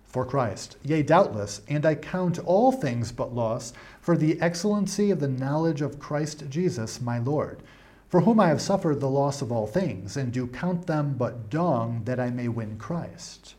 for 0.10 0.25
Christ. 0.25 0.75
Yea, 0.84 1.04
doubtless, 1.04 1.62
and 1.68 1.86
I 1.86 1.96
count 1.96 2.39
all 2.39 2.72
things 2.72 3.12
but 3.12 3.34
loss 3.34 3.74
for 4.01 4.18
the 4.18 4.42
excellency 4.42 5.12
of 5.12 5.20
the 5.20 5.28
knowledge 5.28 5.82
of 5.82 6.00
Christ 6.00 6.50
Jesus 6.50 7.00
my 7.00 7.20
Lord, 7.20 7.62
for 8.10 8.22
whom 8.22 8.39
I 8.39 8.48
have 8.48 8.62
suffered 8.62 9.00
the 9.00 9.10
loss 9.10 9.42
of 9.42 9.51
all 9.51 9.68
things, 9.68 10.18
and 10.18 10.34
do 10.34 10.48
count 10.48 10.88
them 10.88 11.13
but 11.18 11.51
dung 11.51 12.01
that 12.06 12.20
I 12.20 12.32
may 12.32 12.48
win 12.48 12.78
Christ. 12.78 13.54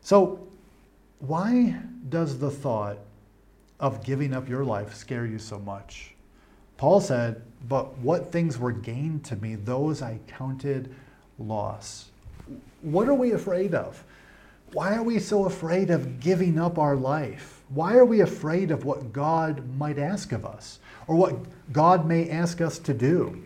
So, 0.00 0.46
why 1.18 1.80
does 2.08 2.38
the 2.38 2.50
thought 2.50 2.98
of 3.80 4.04
giving 4.04 4.32
up 4.32 4.48
your 4.48 4.64
life 4.64 4.94
scare 4.94 5.26
you 5.26 5.38
so 5.38 5.58
much? 5.58 6.14
Paul 6.76 7.00
said, 7.00 7.42
But 7.68 7.98
what 7.98 8.32
things 8.32 8.58
were 8.58 8.72
gained 8.72 9.24
to 9.26 9.36
me, 9.36 9.56
those 9.56 10.00
I 10.00 10.20
counted 10.28 10.94
loss. 11.38 12.06
What 12.82 13.08
are 13.08 13.14
we 13.14 13.32
afraid 13.32 13.74
of? 13.74 14.02
Why 14.72 14.94
are 14.94 15.02
we 15.02 15.18
so 15.18 15.46
afraid 15.46 15.90
of 15.90 16.20
giving 16.20 16.58
up 16.58 16.78
our 16.78 16.94
life? 16.94 17.62
Why 17.70 17.94
are 17.94 18.04
we 18.04 18.20
afraid 18.20 18.70
of 18.70 18.84
what 18.84 19.12
God 19.12 19.76
might 19.76 19.98
ask 19.98 20.32
of 20.32 20.44
us 20.44 20.78
or 21.06 21.16
what 21.16 21.36
God 21.72 22.06
may 22.06 22.30
ask 22.30 22.60
us 22.60 22.78
to 22.80 22.94
do? 22.94 23.42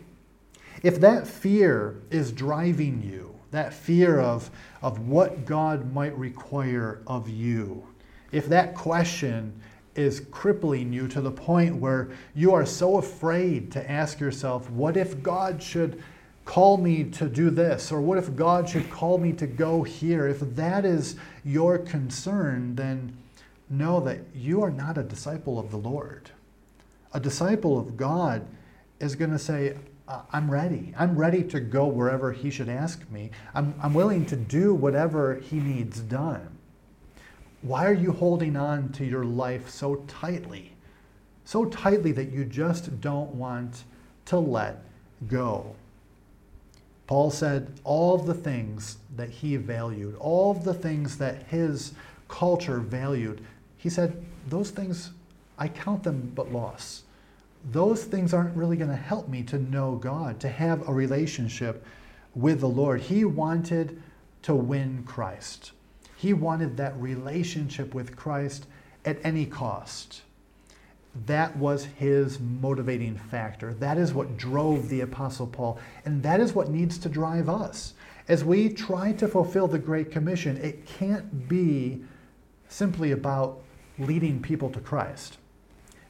If 0.83 1.01
that 1.01 1.27
fear 1.27 2.03
is 2.11 2.31
driving 2.31 3.03
you, 3.03 3.35
that 3.53 3.73
fear 3.73 4.21
of, 4.21 4.51
of 4.83 5.09
what 5.09 5.47
God 5.47 5.95
might 5.95 6.17
require 6.19 7.01
of 7.07 7.29
you, 7.29 7.87
if 8.31 8.47
that 8.49 8.75
question 8.75 9.59
is 9.95 10.21
crippling 10.31 10.93
you 10.93 11.09
to 11.09 11.21
the 11.21 11.31
point 11.31 11.77
where 11.77 12.11
you 12.35 12.53
are 12.53 12.67
so 12.67 12.97
afraid 12.99 13.71
to 13.73 13.91
ask 13.91 14.21
yourself, 14.21 14.69
what 14.71 14.97
if 14.97 15.23
God 15.23 15.63
should 15.63 16.03
call 16.45 16.77
me 16.77 17.05
to 17.05 17.29
do 17.29 17.51
this? 17.51 17.91
Or 17.91 18.01
what 18.01 18.19
if 18.19 18.35
God 18.37 18.69
should 18.69 18.91
call 18.91 19.19
me 19.19 19.33
to 19.35 19.47
go 19.47 19.83
here? 19.83 20.27
If 20.27 20.41
that 20.41 20.85
is 20.85 21.17
your 21.45 21.79
concern, 21.79 22.75
then 22.75 23.17
know 23.71 24.01
that 24.01 24.21
you 24.35 24.63
are 24.63 24.71
not 24.71 24.99
a 24.99 25.03
disciple 25.03 25.59
of 25.59 25.71
the 25.71 25.77
Lord. 25.77 26.31
A 27.13 27.21
disciple 27.21 27.79
of 27.79 27.97
God 27.97 28.47
is 29.01 29.15
going 29.15 29.31
to 29.31 29.39
say, 29.39 29.77
I'm 30.33 30.51
ready. 30.51 30.93
I'm 30.99 31.17
ready 31.17 31.43
to 31.45 31.61
go 31.61 31.87
wherever 31.87 32.33
He 32.33 32.51
should 32.51 32.69
ask 32.69 33.09
me. 33.11 33.31
I'm, 33.55 33.75
I'm 33.83 33.95
willing 33.95 34.27
to 34.27 34.37
do 34.37 34.75
whatever 34.75 35.37
He 35.37 35.61
needs 35.61 36.01
done. 36.01 36.59
Why 37.63 37.87
are 37.87 37.95
you 37.95 38.13
holding 38.13 38.57
on 38.57 38.91
to 38.93 39.07
your 39.07 39.25
life 39.25 39.71
so 39.71 39.97
tightly? 40.07 40.73
So 41.47 41.65
tightly 41.65 42.13
that 42.13 42.31
you 42.31 42.45
just 42.45 43.01
don't 43.01 43.35
want 43.35 43.85
to 44.27 44.39
let 44.39 44.83
go. 45.27 45.75
Paul 47.07 47.31
said 47.31 47.73
all 47.85 48.17
the 48.17 48.35
things 48.35 48.99
that 49.17 49.29
he 49.29 49.57
valued, 49.57 50.17
all 50.17 50.55
the 50.55 50.75
things 50.75 51.19
that 51.19 51.45
his 51.45 51.93
culture 52.29 52.79
valued, 52.79 53.45
he 53.77 53.91
said, 53.91 54.25
those 54.49 54.71
things, 54.71 55.11
I 55.59 55.69
count 55.69 56.03
them 56.03 56.33
but 56.35 56.53
loss. 56.53 57.03
Those 57.71 58.05
things 58.05 58.35
aren't 58.35 58.57
really 58.57 58.77
going 58.77 58.91
to 58.91 58.97
help 58.97 59.29
me 59.29 59.43
to 59.45 59.59
know 59.59 59.97
God, 59.97 60.41
to 60.41 60.49
have 60.49 60.89
a 60.89 60.93
relationship 60.93 61.87
with 62.35 62.61
the 62.61 62.69
Lord. 62.69 63.01
He 63.01 63.25
wanted 63.25 64.03
to 64.43 64.55
win 64.55 65.03
Christ. 65.05 65.73
He 66.17 66.33
wanted 66.33 66.77
that 66.77 66.97
relationship 67.01 67.95
with 67.95 68.17
Christ 68.17 68.67
at 69.05 69.19
any 69.25 69.47
cost. 69.47 70.23
That 71.27 71.57
was 71.57 71.85
his 71.85 72.41
motivating 72.41 73.17
factor. 73.17 73.75
That 73.75 73.99
is 73.99 74.13
what 74.13 74.37
drove 74.37 74.89
the 74.89 75.03
Apostle 75.03 75.47
Paul. 75.47 75.79
And 76.05 76.23
that 76.23 76.41
is 76.41 76.55
what 76.55 76.71
needs 76.71 76.99
to 76.99 77.09
drive 77.09 77.49
us. 77.49 77.95
As 78.27 78.45
we 78.45 78.69
try 78.69 79.13
to 79.13 79.29
fulfill 79.29 79.69
the 79.69 79.79
Great 79.79 80.11
Commission, 80.11 80.57
it 80.57 80.87
can't 80.87 81.49
be 81.49 82.03
simply 82.69 83.13
about 83.13 83.61
leading 83.99 84.41
people 84.41 84.71
to 84.71 84.81
Christ. 84.81 85.39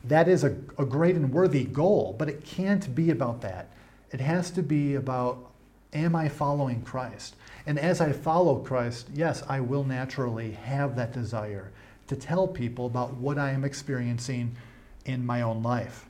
That 0.04 0.28
is 0.28 0.44
a, 0.44 0.56
a 0.78 0.84
great 0.84 1.16
and 1.16 1.32
worthy 1.32 1.64
goal, 1.64 2.14
but 2.18 2.28
it 2.28 2.44
can't 2.44 2.94
be 2.94 3.10
about 3.10 3.40
that. 3.42 3.70
It 4.10 4.20
has 4.20 4.50
to 4.52 4.62
be 4.62 4.94
about 4.94 5.50
am 5.92 6.16
I 6.16 6.28
following 6.28 6.82
Christ? 6.82 7.36
And 7.66 7.78
as 7.78 8.00
I 8.00 8.12
follow 8.12 8.58
Christ, 8.58 9.08
yes, 9.14 9.42
I 9.48 9.60
will 9.60 9.84
naturally 9.84 10.52
have 10.52 10.96
that 10.96 11.12
desire 11.12 11.70
to 12.08 12.16
tell 12.16 12.46
people 12.46 12.86
about 12.86 13.14
what 13.14 13.38
I 13.38 13.50
am 13.50 13.64
experiencing 13.64 14.56
in 15.04 15.24
my 15.24 15.42
own 15.42 15.62
life. 15.62 16.06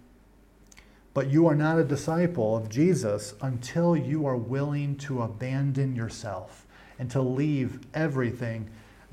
But 1.15 1.29
you 1.29 1.47
are 1.47 1.55
not 1.55 1.79
a 1.79 1.85
disciple 1.85 2.57
of 2.57 2.69
Jesus 2.69 3.35
until 3.41 3.97
you 3.97 4.27
are 4.27 4.37
willing 4.37 4.97
to 4.99 5.23
abandon 5.23 5.95
yourself 5.95 6.67
and 6.99 7.11
to 7.13 7.23
leave 7.23 7.79
everything 7.95 8.69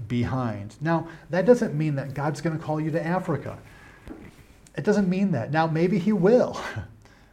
behind. 0.07 0.75
Now, 0.81 1.07
that 1.29 1.45
doesn't 1.45 1.75
mean 1.75 1.95
that 1.95 2.15
God's 2.15 2.41
going 2.41 2.57
to 2.57 2.63
call 2.63 2.81
you 2.81 2.89
to 2.91 3.05
Africa. 3.05 3.59
It 4.75 4.83
doesn't 4.83 5.09
mean 5.09 5.31
that. 5.31 5.51
Now, 5.51 5.67
maybe 5.67 5.99
He 5.99 6.11
will. 6.11 6.59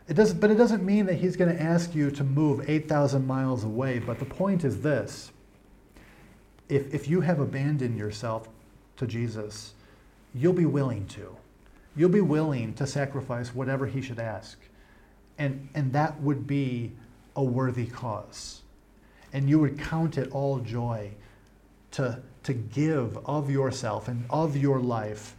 It 0.08 0.14
does, 0.16 0.32
but 0.32 0.50
it 0.50 0.54
doesn't 0.54 0.82
mean 0.82 1.04
that 1.04 1.16
He's 1.16 1.36
going 1.36 1.54
to 1.54 1.62
ask 1.62 1.94
you 1.94 2.10
to 2.12 2.24
move 2.24 2.66
8,000 2.66 3.26
miles 3.26 3.62
away. 3.62 3.98
But 3.98 4.18
the 4.18 4.24
point 4.24 4.64
is 4.64 4.80
this 4.80 5.32
if, 6.70 6.94
if 6.94 7.08
you 7.08 7.20
have 7.20 7.40
abandoned 7.40 7.98
yourself 7.98 8.48
to 8.96 9.06
Jesus, 9.06 9.74
you'll 10.32 10.54
be 10.54 10.64
willing 10.64 11.06
to 11.08 11.36
you'll 11.98 12.08
be 12.08 12.20
willing 12.20 12.72
to 12.74 12.86
sacrifice 12.86 13.54
whatever 13.54 13.86
he 13.86 14.00
should 14.00 14.20
ask. 14.20 14.58
And, 15.36 15.68
and 15.74 15.92
that 15.92 16.20
would 16.20 16.46
be 16.46 16.92
a 17.36 17.42
worthy 17.42 17.86
cause. 17.86 18.62
And 19.32 19.48
you 19.50 19.58
would 19.58 19.78
count 19.78 20.16
it 20.16 20.30
all 20.30 20.58
joy 20.60 21.10
to, 21.92 22.20
to 22.44 22.52
give 22.54 23.18
of 23.26 23.50
yourself 23.50 24.08
and 24.08 24.24
of 24.30 24.56
your 24.56 24.80
life 24.80 25.36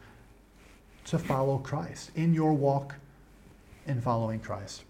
to 1.06 1.18
follow 1.18 1.58
Christ 1.58 2.12
in 2.16 2.34
your 2.34 2.54
walk 2.54 2.96
in 3.88 4.02
following 4.02 4.40
Christ. 4.40 4.84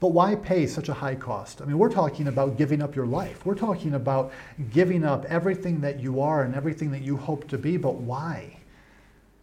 But 0.00 0.08
why 0.08 0.34
pay 0.34 0.66
such 0.66 0.88
a 0.88 0.94
high 0.94 1.14
cost? 1.14 1.62
I 1.62 1.64
mean, 1.64 1.78
we're 1.78 1.90
talking 1.90 2.28
about 2.28 2.58
giving 2.58 2.82
up 2.82 2.94
your 2.94 3.06
life. 3.06 3.46
We're 3.46 3.54
talking 3.54 3.94
about 3.94 4.32
giving 4.70 5.04
up 5.04 5.24
everything 5.26 5.80
that 5.82 6.00
you 6.00 6.20
are 6.20 6.42
and 6.42 6.54
everything 6.54 6.90
that 6.90 7.02
you 7.02 7.16
hope 7.16 7.48
to 7.48 7.58
be, 7.58 7.76
but 7.76 7.94
why? 7.94 8.55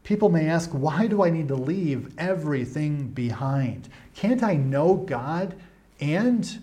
People 0.04 0.30
may 0.30 0.48
ask, 0.48 0.70
why 0.72 1.08
do 1.08 1.24
I 1.24 1.30
need 1.30 1.48
to 1.48 1.56
leave 1.56 2.14
everything 2.18 3.08
behind? 3.08 3.88
Can't 4.16 4.44
I 4.44 4.56
know 4.56 4.96
God 4.96 5.56
and, 6.00 6.60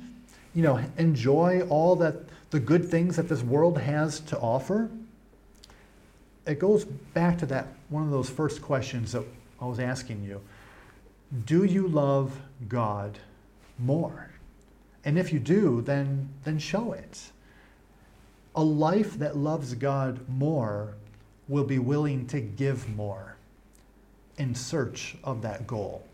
you 0.55 0.63
know, 0.63 0.81
enjoy 0.99 1.63
all 1.69 1.97
that 1.97 2.17
the 2.51 2.61
good 2.61 2.85
things 2.85 3.17
that 3.17 3.29
this 3.29 3.43
world 3.43 3.79
has 3.79 4.21
to 4.21 4.39
offer? 4.39 4.91
It 6.47 6.59
goes 6.59 6.85
back 6.85 7.39
to 7.39 7.47
that 7.47 7.69
one 7.89 8.03
of 8.03 8.11
those 8.11 8.29
first 8.29 8.61
questions 8.61 9.13
that 9.13 9.25
I 9.61 9.67
was 9.67 9.81
asking 9.81 10.23
you. 10.25 10.43
Do 11.47 11.65
you 11.65 11.89
love 11.89 12.39
God 12.69 13.19
more? 13.79 14.31
And 15.05 15.19
if 15.19 15.33
you 15.33 15.39
do, 15.39 15.81
then 15.81 16.29
then 16.45 16.59
show 16.59 16.93
it. 16.93 17.31
A 18.55 18.63
life 18.63 19.19
that 19.19 19.37
loves 19.37 19.75
God 19.75 20.29
more 20.29 20.95
will 21.51 21.65
be 21.65 21.81
willing 21.81 22.27
to 22.29 22.41
give 22.41 22.89
more 22.97 23.37
in 24.39 24.55
search 24.55 25.17
of 25.25 25.43
that 25.43 25.67
goal. 25.67 26.07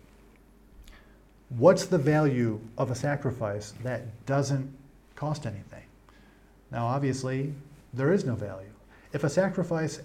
What's 1.51 1.85
the 1.85 1.99
value 1.99 2.59
of 2.77 2.91
a 2.91 2.95
sacrifice 2.95 3.75
that 3.85 4.03
doesn't 4.25 4.75
cost 5.15 5.47
anything? 5.47 5.85
Now, 6.73 6.87
obviously, 6.87 7.53
there 7.93 8.13
is 8.13 8.25
no 8.25 8.35
value. 8.35 8.73
If 9.13 9.23
a 9.23 9.31
sacrifice 9.31 10.01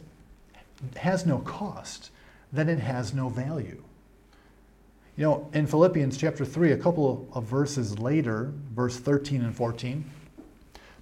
has 0.98 1.26
no 1.26 1.39
cost, 1.39 2.12
then 2.52 2.67
it 2.67 2.80
has 2.80 3.13
no 3.13 3.30
value. 3.30 3.82
You 5.15 5.24
know, 5.24 5.50
in 5.54 5.65
Philippians 5.65 6.17
chapter 6.17 6.46
3, 6.46 6.74
a 6.74 6.78
couple 6.78 7.28
of 7.34 7.46
verses 7.46 7.98
later, 7.98 8.52
verse 8.74 8.98
13 8.98 9.41
and 9.41 9.56
14, 9.56 10.04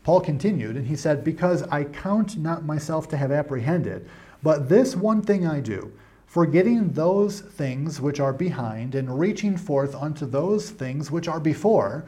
Paul 0.09 0.21
continued, 0.21 0.75
and 0.75 0.87
he 0.87 0.95
said, 0.95 1.23
Because 1.23 1.61
I 1.61 1.83
count 1.83 2.35
not 2.35 2.65
myself 2.65 3.07
to 3.09 3.17
have 3.17 3.31
apprehended, 3.31 4.09
but 4.41 4.67
this 4.67 4.95
one 4.95 5.21
thing 5.21 5.45
I 5.45 5.59
do, 5.59 5.91
forgetting 6.25 6.93
those 6.93 7.41
things 7.41 8.01
which 8.01 8.19
are 8.19 8.33
behind, 8.33 8.95
and 8.95 9.19
reaching 9.19 9.55
forth 9.55 9.93
unto 9.93 10.25
those 10.25 10.71
things 10.71 11.11
which 11.11 11.27
are 11.27 11.39
before, 11.39 12.05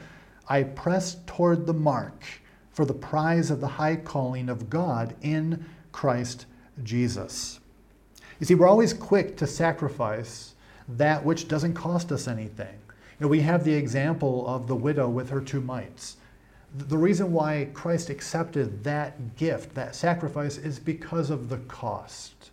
I 0.48 0.64
press 0.64 1.18
toward 1.28 1.64
the 1.64 1.74
mark 1.74 2.24
for 2.72 2.84
the 2.84 2.92
prize 2.92 3.52
of 3.52 3.60
the 3.60 3.68
high 3.68 3.94
calling 3.94 4.48
of 4.48 4.68
God 4.68 5.14
in 5.22 5.64
Christ 5.92 6.46
Jesus. 6.82 7.60
You 8.40 8.46
see, 8.46 8.56
we're 8.56 8.66
always 8.66 8.92
quick 8.92 9.36
to 9.36 9.46
sacrifice 9.46 10.56
that 10.88 11.24
which 11.24 11.46
doesn't 11.46 11.74
cost 11.74 12.10
us 12.10 12.26
anything. 12.26 12.80
You 13.20 13.26
know, 13.26 13.28
we 13.28 13.42
have 13.42 13.62
the 13.62 13.74
example 13.74 14.44
of 14.48 14.66
the 14.66 14.74
widow 14.74 15.08
with 15.08 15.30
her 15.30 15.40
two 15.40 15.60
mites. 15.60 16.16
The 16.74 16.98
reason 16.98 17.32
why 17.32 17.68
Christ 17.74 18.08
accepted 18.10 18.82
that 18.84 19.36
gift, 19.36 19.74
that 19.74 19.94
sacrifice, 19.94 20.56
is 20.56 20.78
because 20.78 21.30
of 21.30 21.48
the 21.48 21.58
cost. 21.58 22.50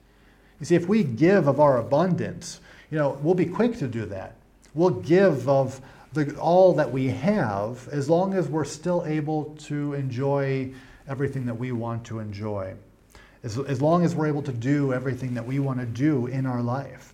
You 0.60 0.66
see, 0.66 0.76
if 0.76 0.90
we 0.90 1.04
give 1.04 1.48
of 1.48 1.60
our 1.60 1.78
abundance, 1.78 2.60
you 2.92 2.98
know, 2.98 3.18
we'll 3.22 3.36
be 3.36 3.46
quick 3.46 3.78
to 3.78 3.88
do 3.88 4.06
that. 4.08 4.36
We'll 4.74 4.90
give 4.90 5.48
of 5.48 5.80
the, 6.12 6.36
all 6.38 6.74
that 6.74 6.92
we 6.92 7.08
have 7.08 7.88
as 7.90 8.10
long 8.10 8.34
as 8.34 8.50
we're 8.50 8.66
still 8.66 9.06
able 9.06 9.56
to 9.62 9.94
enjoy 9.94 10.74
everything 11.08 11.46
that 11.46 11.56
we 11.56 11.72
want 11.72 12.04
to 12.06 12.20
enjoy. 12.20 12.76
as, 13.44 13.58
as 13.58 13.82
long 13.82 14.04
as 14.04 14.16
we're 14.16 14.28
able 14.28 14.42
to 14.44 14.52
do 14.52 14.94
everything 14.94 15.34
that 15.34 15.46
we 15.46 15.60
want 15.60 15.80
to 15.80 15.86
do 15.86 16.28
in 16.28 16.46
our 16.46 16.62
life. 16.62 17.14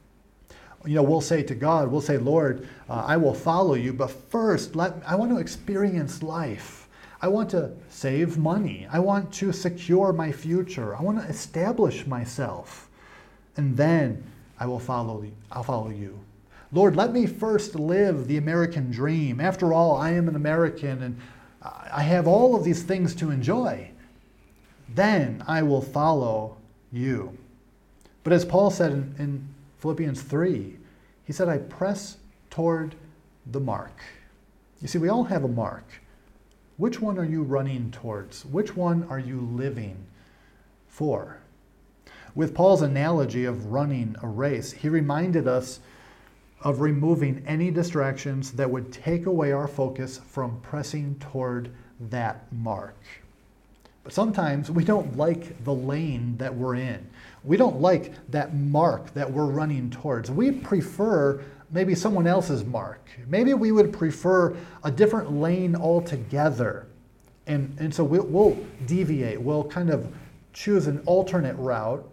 You 0.85 0.95
know, 0.95 1.03
we'll 1.03 1.21
say 1.21 1.43
to 1.43 1.55
God, 1.55 1.91
we'll 1.91 2.01
say, 2.01 2.17
Lord, 2.17 2.67
uh, 2.89 3.03
I 3.07 3.17
will 3.17 3.33
follow 3.33 3.73
you, 3.73 3.93
but 3.93 4.11
first, 4.11 4.75
let, 4.75 4.93
I 5.05 5.15
want 5.15 5.31
to 5.31 5.37
experience 5.39 6.21
life. 6.21 6.84
I 7.25 7.27
want 7.27 7.49
to 7.49 7.71
save 7.89 8.37
money. 8.37 8.87
I 8.91 8.99
want 8.99 9.33
to 9.33 9.51
secure 9.51 10.13
my 10.13 10.31
future. 10.31 10.95
I 10.95 11.01
want 11.01 11.19
to 11.19 11.27
establish 11.27 12.05
myself. 12.05 12.87
And 13.57 13.75
then 13.75 14.23
I 14.59 14.67
will 14.67 14.77
follow, 14.77 15.25
I'll 15.51 15.63
follow 15.63 15.89
you. 15.89 16.19
Lord, 16.71 16.95
let 16.95 17.13
me 17.13 17.25
first 17.25 17.73
live 17.73 18.27
the 18.27 18.37
American 18.37 18.91
dream. 18.91 19.41
After 19.41 19.73
all, 19.73 19.97
I 19.97 20.11
am 20.11 20.29
an 20.29 20.35
American 20.35 21.01
and 21.01 21.19
I 21.63 22.03
have 22.03 22.27
all 22.27 22.55
of 22.55 22.63
these 22.63 22.83
things 22.83 23.15
to 23.15 23.31
enjoy. 23.31 23.89
Then 24.89 25.43
I 25.47 25.63
will 25.63 25.81
follow 25.81 26.57
you. 26.91 27.35
But 28.23 28.33
as 28.33 28.45
Paul 28.45 28.69
said 28.69 28.91
in, 28.91 29.15
in 29.17 29.47
Philippians 29.79 30.21
3, 30.21 30.77
he 31.23 31.33
said, 31.33 31.49
I 31.49 31.57
press 31.57 32.17
toward 32.51 32.93
the 33.47 33.59
mark. 33.59 34.03
You 34.79 34.87
see, 34.87 34.99
we 34.99 35.09
all 35.09 35.23
have 35.23 35.43
a 35.43 35.47
mark. 35.47 35.85
Which 36.77 36.99
one 36.99 37.17
are 37.17 37.25
you 37.25 37.43
running 37.43 37.91
towards? 37.91 38.45
Which 38.45 38.75
one 38.75 39.05
are 39.09 39.19
you 39.19 39.39
living 39.39 39.95
for? 40.87 41.37
With 42.35 42.53
Paul's 42.53 42.81
analogy 42.81 43.45
of 43.45 43.67
running 43.67 44.17
a 44.21 44.27
race, 44.27 44.73
he 44.73 44.89
reminded 44.89 45.47
us 45.47 45.79
of 46.61 46.81
removing 46.81 47.43
any 47.47 47.71
distractions 47.71 48.51
that 48.53 48.69
would 48.69 48.91
take 48.91 49.25
away 49.25 49.53
our 49.53 49.69
focus 49.69 50.19
from 50.27 50.59
pressing 50.61 51.15
toward 51.19 51.69
that 51.99 52.51
mark. 52.51 52.97
But 54.03 54.11
sometimes 54.11 54.69
we 54.69 54.83
don't 54.83 55.15
like 55.15 55.63
the 55.63 55.73
lane 55.73 56.35
that 56.37 56.53
we're 56.53 56.75
in. 56.75 57.07
We 57.45 57.55
don't 57.55 57.79
like 57.79 58.13
that 58.31 58.53
mark 58.53 59.13
that 59.13 59.31
we're 59.31 59.45
running 59.45 59.89
towards. 59.89 60.29
We 60.29 60.51
prefer 60.51 61.41
maybe 61.71 61.95
someone 61.95 62.27
else's 62.27 62.63
mark. 62.63 63.07
Maybe 63.27 63.53
we 63.53 63.71
would 63.71 63.91
prefer 63.91 64.55
a 64.83 64.91
different 64.91 65.31
lane 65.31 65.75
altogether. 65.75 66.87
And, 67.47 67.75
and 67.79 67.93
so 67.93 68.03
we'll, 68.03 68.25
we'll 68.25 68.57
deviate. 68.85 69.39
We'll 69.41 69.65
kind 69.65 69.89
of 69.89 70.11
choose 70.53 70.87
an 70.87 71.01
alternate 71.05 71.55
route, 71.55 72.07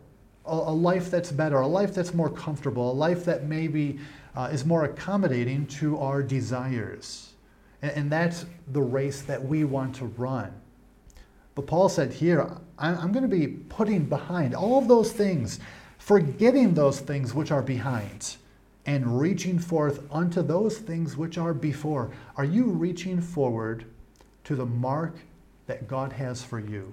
a, 0.47 0.53
a 0.53 0.75
life 0.75 1.11
that's 1.11 1.33
better, 1.33 1.61
a 1.61 1.67
life 1.67 1.95
that's 1.95 2.13
more 2.13 2.29
comfortable, 2.29 2.91
a 2.91 2.95
life 2.95 3.25
that 3.25 3.45
maybe 3.45 3.99
uh, 4.35 4.49
is 4.53 4.65
more 4.65 4.85
accommodating 4.85 5.67
to 5.67 5.99
our 5.99 6.23
desires. 6.23 7.33
And, 7.83 7.93
and, 7.93 8.13
that's 8.13 8.47
the 8.73 8.83
race 8.83 9.23
that 9.23 9.43
we 9.43 9.65
want 9.65 9.95
to 9.97 10.07
run. 10.07 10.53
But 11.55 11.67
Paul 11.67 11.89
said 11.89 12.13
here, 12.13 12.49
I'm, 12.79 12.99
I'm 12.99 13.13
going 13.13 13.29
to 13.29 13.37
be 13.37 13.47
putting 13.47 14.07
behind 14.07 14.55
all 14.55 14.79
of 14.79 14.89
those 14.89 15.13
things, 15.13 15.61
forgetting 15.99 16.75
those 16.75 17.01
things 17.01 17.35
which 17.35 17.51
are 17.51 17.63
behind, 17.63 18.37
and 18.87 19.21
reaching 19.21 19.59
forth 19.59 20.03
unto 20.11 20.43
those 20.43 20.79
things 20.79 21.17
which 21.17 21.39
are 21.39 21.55
before. 21.55 22.11
Are 22.37 22.45
you 22.45 22.67
reaching 22.67 23.21
forward 23.21 23.85
to 24.45 24.57
the 24.57 24.67
mark 24.67 25.17
that 25.67 25.87
God 25.87 26.13
has 26.13 26.43
for 26.43 26.59
you? 26.59 26.93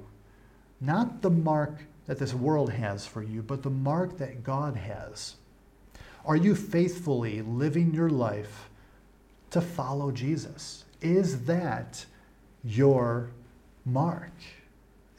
Not 0.79 1.21
the 1.21 1.31
mark 1.31 1.79
that 2.05 2.19
this 2.19 2.33
world 2.33 2.71
has 2.71 3.05
for 3.05 3.23
you, 3.23 3.41
but 3.41 3.63
the 3.63 3.69
mark 3.69 4.17
that 4.17 4.43
God 4.43 4.75
has. 4.75 5.35
Are 6.25 6.35
you 6.35 6.55
faithfully 6.55 7.41
living 7.41 7.93
your 7.93 8.09
life 8.09 8.69
to 9.51 9.61
follow 9.61 10.11
Jesus? 10.11 10.85
Is 11.01 11.45
that 11.45 12.05
your 12.63 13.29
mark? 13.85 14.31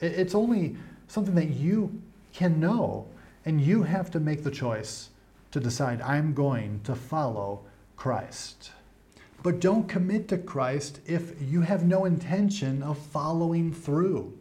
It's 0.01 0.35
only 0.35 0.77
something 1.09 1.35
that 1.35 1.51
you 1.51 2.01
can 2.33 2.61
know, 2.61 3.07
and 3.45 3.61
you 3.61 3.83
have 3.83 4.11
to 4.13 4.21
make 4.21 4.45
the 4.45 4.51
choice 4.51 5.11
to 5.53 5.61
decide, 5.61 6.01
I'm 6.03 6.35
going 6.35 6.81
to 6.85 6.95
follow 6.95 7.65
Christ. 7.97 8.73
But 9.43 9.61
don't 9.61 9.89
commit 9.89 10.29
to 10.29 10.39
Christ 10.39 11.01
if 11.07 11.35
you 11.41 11.63
have 11.63 11.87
no 11.87 12.05
intention 12.05 12.83
of 12.83 12.99
following 12.99 13.73
through. 13.73 14.37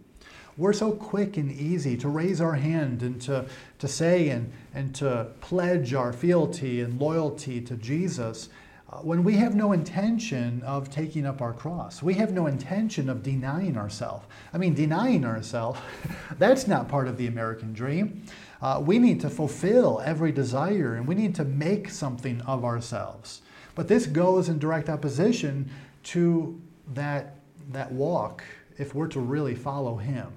We're 0.58 0.74
so 0.74 0.92
quick 0.92 1.38
and 1.38 1.50
easy 1.50 1.96
to 1.98 2.10
raise 2.10 2.42
our 2.42 2.56
hand 2.56 3.02
and 3.02 3.22
to, 3.22 3.46
to 3.80 3.88
say 3.88 4.28
and, 4.28 4.52
and 4.74 4.94
to 4.96 5.28
pledge 5.40 5.94
our 5.94 6.12
fealty 6.12 6.82
and 6.82 7.00
loyalty 7.00 7.62
to 7.62 7.76
Jesus 7.76 8.50
uh, 8.92 8.98
when 8.98 9.24
we 9.24 9.36
have 9.36 9.56
no 9.56 9.72
intention 9.72 10.62
of 10.64 10.90
taking 10.90 11.26
up 11.26 11.42
our 11.42 11.54
cross. 11.54 12.04
We 12.04 12.16
have 12.16 12.34
no 12.34 12.48
intention 12.48 13.10
of 13.10 13.24
denying 13.24 13.78
ourselves. 13.78 14.26
I 14.54 14.58
mean, 14.58 14.74
denying 14.74 15.24
ourselves, 15.24 15.80
that's 16.38 16.68
not 16.68 16.90
part 16.90 17.08
of 17.08 17.16
the 17.16 17.28
American 17.28 17.72
dream. 17.72 18.24
Uh, 18.62 18.82
we 18.86 19.00
need 19.00 19.22
to 19.22 19.30
fulfill 19.30 20.02
every 20.04 20.32
desire 20.32 20.96
and 20.96 21.08
we 21.08 21.16
need 21.16 21.34
to 21.36 21.46
make 21.46 21.90
something 21.90 22.42
of 22.42 22.66
ourselves. 22.66 23.42
But 23.76 23.88
this 23.88 24.06
goes 24.06 24.50
in 24.50 24.60
direct 24.60 24.90
opposition 24.90 25.72
to 26.04 26.60
that, 26.94 27.36
that 27.72 27.92
walk 27.92 28.44
if 28.78 28.94
we're 28.94 29.08
to 29.08 29.20
really 29.20 29.56
follow 29.56 29.96
Him. 29.98 30.32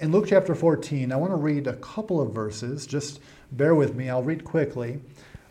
In 0.00 0.10
Luke 0.10 0.26
chapter 0.28 0.54
14, 0.54 1.12
I 1.12 1.16
want 1.16 1.32
to 1.32 1.36
read 1.36 1.68
a 1.68 1.76
couple 1.76 2.20
of 2.20 2.32
verses. 2.32 2.86
Just 2.86 3.20
bear 3.52 3.74
with 3.74 3.94
me, 3.94 4.08
I'll 4.10 4.22
read 4.22 4.42
quickly. 4.42 5.00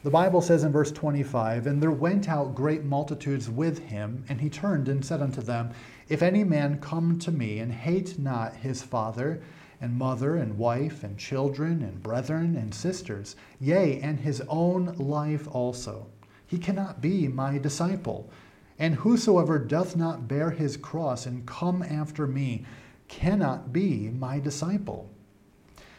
The 0.03 0.09
Bible 0.09 0.41
says 0.41 0.63
in 0.63 0.71
verse 0.71 0.91
25, 0.91 1.67
And 1.67 1.81
there 1.81 1.91
went 1.91 2.27
out 2.27 2.55
great 2.55 2.83
multitudes 2.83 3.49
with 3.49 3.79
him, 3.79 4.25
and 4.27 4.41
he 4.41 4.49
turned 4.49 4.89
and 4.89 5.05
said 5.05 5.21
unto 5.21 5.41
them, 5.41 5.69
If 6.09 6.21
any 6.21 6.43
man 6.43 6.79
come 6.81 7.19
to 7.19 7.31
me 7.31 7.59
and 7.59 7.71
hate 7.71 8.17
not 8.17 8.55
his 8.55 8.81
father, 8.81 9.41
and 9.81 9.97
mother, 9.97 10.35
and 10.35 10.57
wife, 10.57 11.03
and 11.03 11.17
children, 11.17 11.81
and 11.81 12.03
brethren, 12.03 12.55
and 12.55 12.73
sisters, 12.73 13.35
yea, 13.59 13.99
and 13.99 14.19
his 14.19 14.41
own 14.47 14.95
life 14.97 15.47
also, 15.51 16.07
he 16.45 16.57
cannot 16.57 17.01
be 17.01 17.27
my 17.27 17.57
disciple. 17.57 18.29
And 18.77 18.95
whosoever 18.95 19.59
doth 19.59 19.95
not 19.95 20.27
bear 20.27 20.51
his 20.51 20.77
cross 20.77 21.25
and 21.25 21.45
come 21.45 21.83
after 21.83 22.27
me 22.27 22.65
cannot 23.07 23.73
be 23.73 24.09
my 24.09 24.39
disciple. 24.39 25.09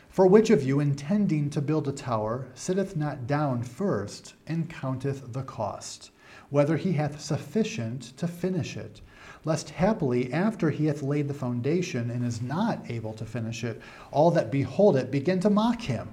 For 0.09 0.27
which 0.27 0.51
of 0.51 0.63
you, 0.63 0.79
intending 0.79 1.49
to 1.51 1.63
build 1.63 1.89
a 1.89 1.93
tower, 1.93 2.49
sitteth 2.55 2.97
not 2.97 3.27
down 3.27 3.63
first 3.63 4.35
and 4.47 4.69
counteth 4.69 5.33
the 5.33 5.43
cost, 5.43 6.11
whether 6.51 6.77
he 6.77 6.93
hath 6.93 7.21
sufficient 7.21 8.17
to 8.19 8.29
finish 8.29 8.77
it? 8.77 9.01
Lest 9.45 9.71
happily, 9.71 10.33
after 10.33 10.71
he 10.71 10.87
hath 10.87 11.03
laid 11.03 11.27
the 11.27 11.35
foundation 11.35 12.11
and 12.11 12.25
is 12.25 12.41
not 12.41 12.89
able 12.89 13.13
to 13.15 13.25
finish 13.25 13.65
it, 13.65 13.81
all 14.13 14.31
that 14.31 14.53
behold 14.53 14.97
it 14.97 15.11
begin 15.11 15.41
to 15.41 15.51
mock 15.51 15.83
him, 15.83 16.11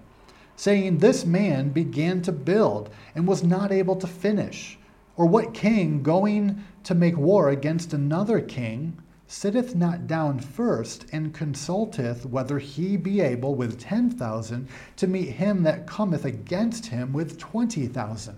saying, 0.56 0.98
This 0.98 1.26
man 1.26 1.70
began 1.70 2.24
to 2.24 2.32
build 2.32 2.89
and 3.13 3.28
was 3.28 3.44
not 3.44 3.72
able 3.72 3.96
to 3.98 4.08
finish. 4.08 4.80
Or 5.15 5.28
what 5.28 5.54
king, 5.54 6.02
going 6.02 6.63
to 6.84 6.96
make 6.96 7.18
war 7.18 7.50
against 7.50 7.94
another 7.94 8.42
king, 8.42 8.98
sitteth 9.28 9.76
not 9.76 10.08
down 10.08 10.39
first 10.39 11.06
and 11.12 11.32
consulteth 11.32 12.26
whether 12.26 12.58
he 12.58 12.98
be 12.98 13.22
able 13.22 13.54
with 13.54 13.80
ten 13.80 14.10
thousand 14.10 14.68
to 14.96 15.06
meet 15.06 15.30
him 15.30 15.62
that 15.63 15.86
cometh 15.86 16.26
against 16.26 16.88
him 16.88 17.13
with 17.13 17.38
twenty 17.38 17.86
thousand. 17.86 18.38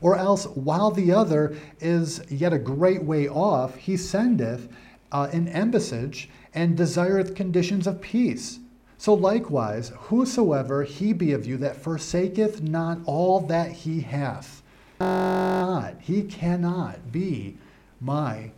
Or 0.00 0.16
else, 0.16 0.46
while 0.46 0.90
the 0.90 1.12
other 1.12 1.56
is 1.80 2.22
yet 2.30 2.52
a 2.52 2.58
great 2.58 3.02
way 3.02 3.28
off, 3.28 3.76
he 3.76 3.96
sendeth 3.96 4.68
uh, 5.12 5.28
an 5.32 5.48
embassage 5.48 6.28
and 6.54 6.76
desireth 6.76 7.34
conditions 7.34 7.86
of 7.86 8.00
peace. 8.00 8.58
So 8.98 9.14
likewise, 9.14 9.92
whosoever 9.96 10.84
he 10.84 11.12
be 11.12 11.32
of 11.32 11.46
you 11.46 11.56
that 11.58 11.76
forsaketh 11.76 12.62
not 12.62 12.98
all 13.06 13.40
that 13.40 13.72
he 13.72 14.00
hath, 14.00 14.62
not, 15.00 15.94
he 16.00 16.22
cannot 16.22 17.10
be 17.10 17.56
my 18.00 18.50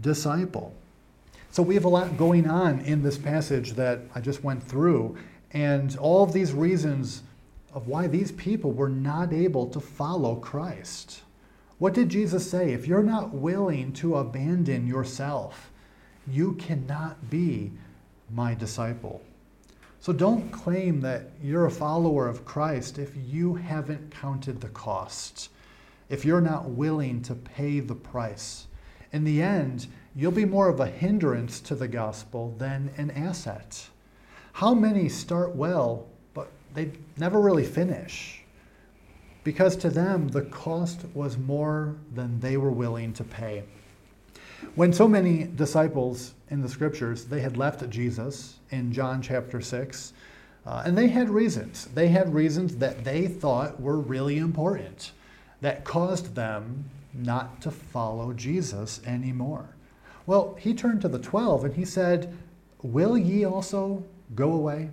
disciple. 0.00 0.74
So 1.50 1.62
we 1.62 1.74
have 1.74 1.86
a 1.86 1.88
lot 1.88 2.18
going 2.18 2.46
on 2.46 2.80
in 2.80 3.02
this 3.02 3.16
passage 3.16 3.72
that 3.74 4.00
I 4.14 4.20
just 4.20 4.44
went 4.44 4.62
through, 4.62 5.16
and 5.52 5.96
all 5.96 6.22
of 6.22 6.34
these 6.34 6.52
reasons 6.52 7.22
of 7.76 7.88
why 7.88 8.06
these 8.06 8.32
people 8.32 8.72
were 8.72 8.88
not 8.88 9.34
able 9.34 9.66
to 9.66 9.78
follow 9.78 10.36
Christ. 10.36 11.20
What 11.76 11.92
did 11.92 12.08
Jesus 12.08 12.50
say? 12.50 12.72
If 12.72 12.86
you're 12.86 13.02
not 13.02 13.34
willing 13.34 13.92
to 13.94 14.16
abandon 14.16 14.86
yourself, 14.86 15.70
you 16.26 16.54
cannot 16.54 17.28
be 17.28 17.72
my 18.32 18.54
disciple. 18.54 19.20
So 20.00 20.14
don't 20.14 20.50
claim 20.50 21.02
that 21.02 21.32
you're 21.42 21.66
a 21.66 21.70
follower 21.70 22.26
of 22.26 22.46
Christ 22.46 22.98
if 22.98 23.12
you 23.14 23.56
haven't 23.56 24.10
counted 24.10 24.62
the 24.62 24.70
cost, 24.70 25.50
if 26.08 26.24
you're 26.24 26.40
not 26.40 26.70
willing 26.70 27.20
to 27.24 27.34
pay 27.34 27.80
the 27.80 27.94
price. 27.94 28.68
In 29.12 29.24
the 29.24 29.42
end, 29.42 29.86
you'll 30.14 30.32
be 30.32 30.46
more 30.46 30.70
of 30.70 30.80
a 30.80 30.86
hindrance 30.86 31.60
to 31.60 31.74
the 31.74 31.88
gospel 31.88 32.54
than 32.56 32.90
an 32.96 33.10
asset. 33.10 33.90
How 34.54 34.72
many 34.72 35.10
start 35.10 35.54
well, 35.54 36.08
they 36.76 36.92
never 37.16 37.40
really 37.40 37.64
finish? 37.64 38.42
Because 39.42 39.76
to 39.76 39.90
them, 39.90 40.28
the 40.28 40.42
cost 40.42 41.04
was 41.14 41.38
more 41.38 41.96
than 42.14 42.38
they 42.40 42.56
were 42.56 42.70
willing 42.70 43.12
to 43.14 43.24
pay. 43.24 43.64
When 44.74 44.92
so 44.92 45.08
many 45.08 45.44
disciples 45.44 46.34
in 46.50 46.62
the 46.62 46.68
scriptures, 46.68 47.24
they 47.24 47.40
had 47.40 47.56
left 47.56 47.88
Jesus 47.90 48.58
in 48.70 48.92
John 48.92 49.22
chapter 49.22 49.60
6, 49.60 50.12
uh, 50.66 50.82
and 50.84 50.96
they 50.96 51.08
had 51.08 51.30
reasons. 51.30 51.86
They 51.94 52.08
had 52.08 52.34
reasons 52.34 52.76
that 52.76 53.04
they 53.04 53.26
thought 53.28 53.80
were 53.80 53.98
really 53.98 54.38
important 54.38 55.12
that 55.60 55.84
caused 55.84 56.34
them 56.34 56.84
not 57.14 57.60
to 57.62 57.70
follow 57.70 58.32
Jesus 58.32 59.00
anymore. 59.06 59.68
Well, 60.26 60.56
he 60.58 60.74
turned 60.74 61.00
to 61.02 61.08
the 61.08 61.18
12 61.18 61.64
and 61.64 61.74
he 61.74 61.84
said, 61.84 62.36
Will 62.82 63.16
ye 63.16 63.44
also 63.44 64.04
go 64.34 64.52
away? 64.52 64.90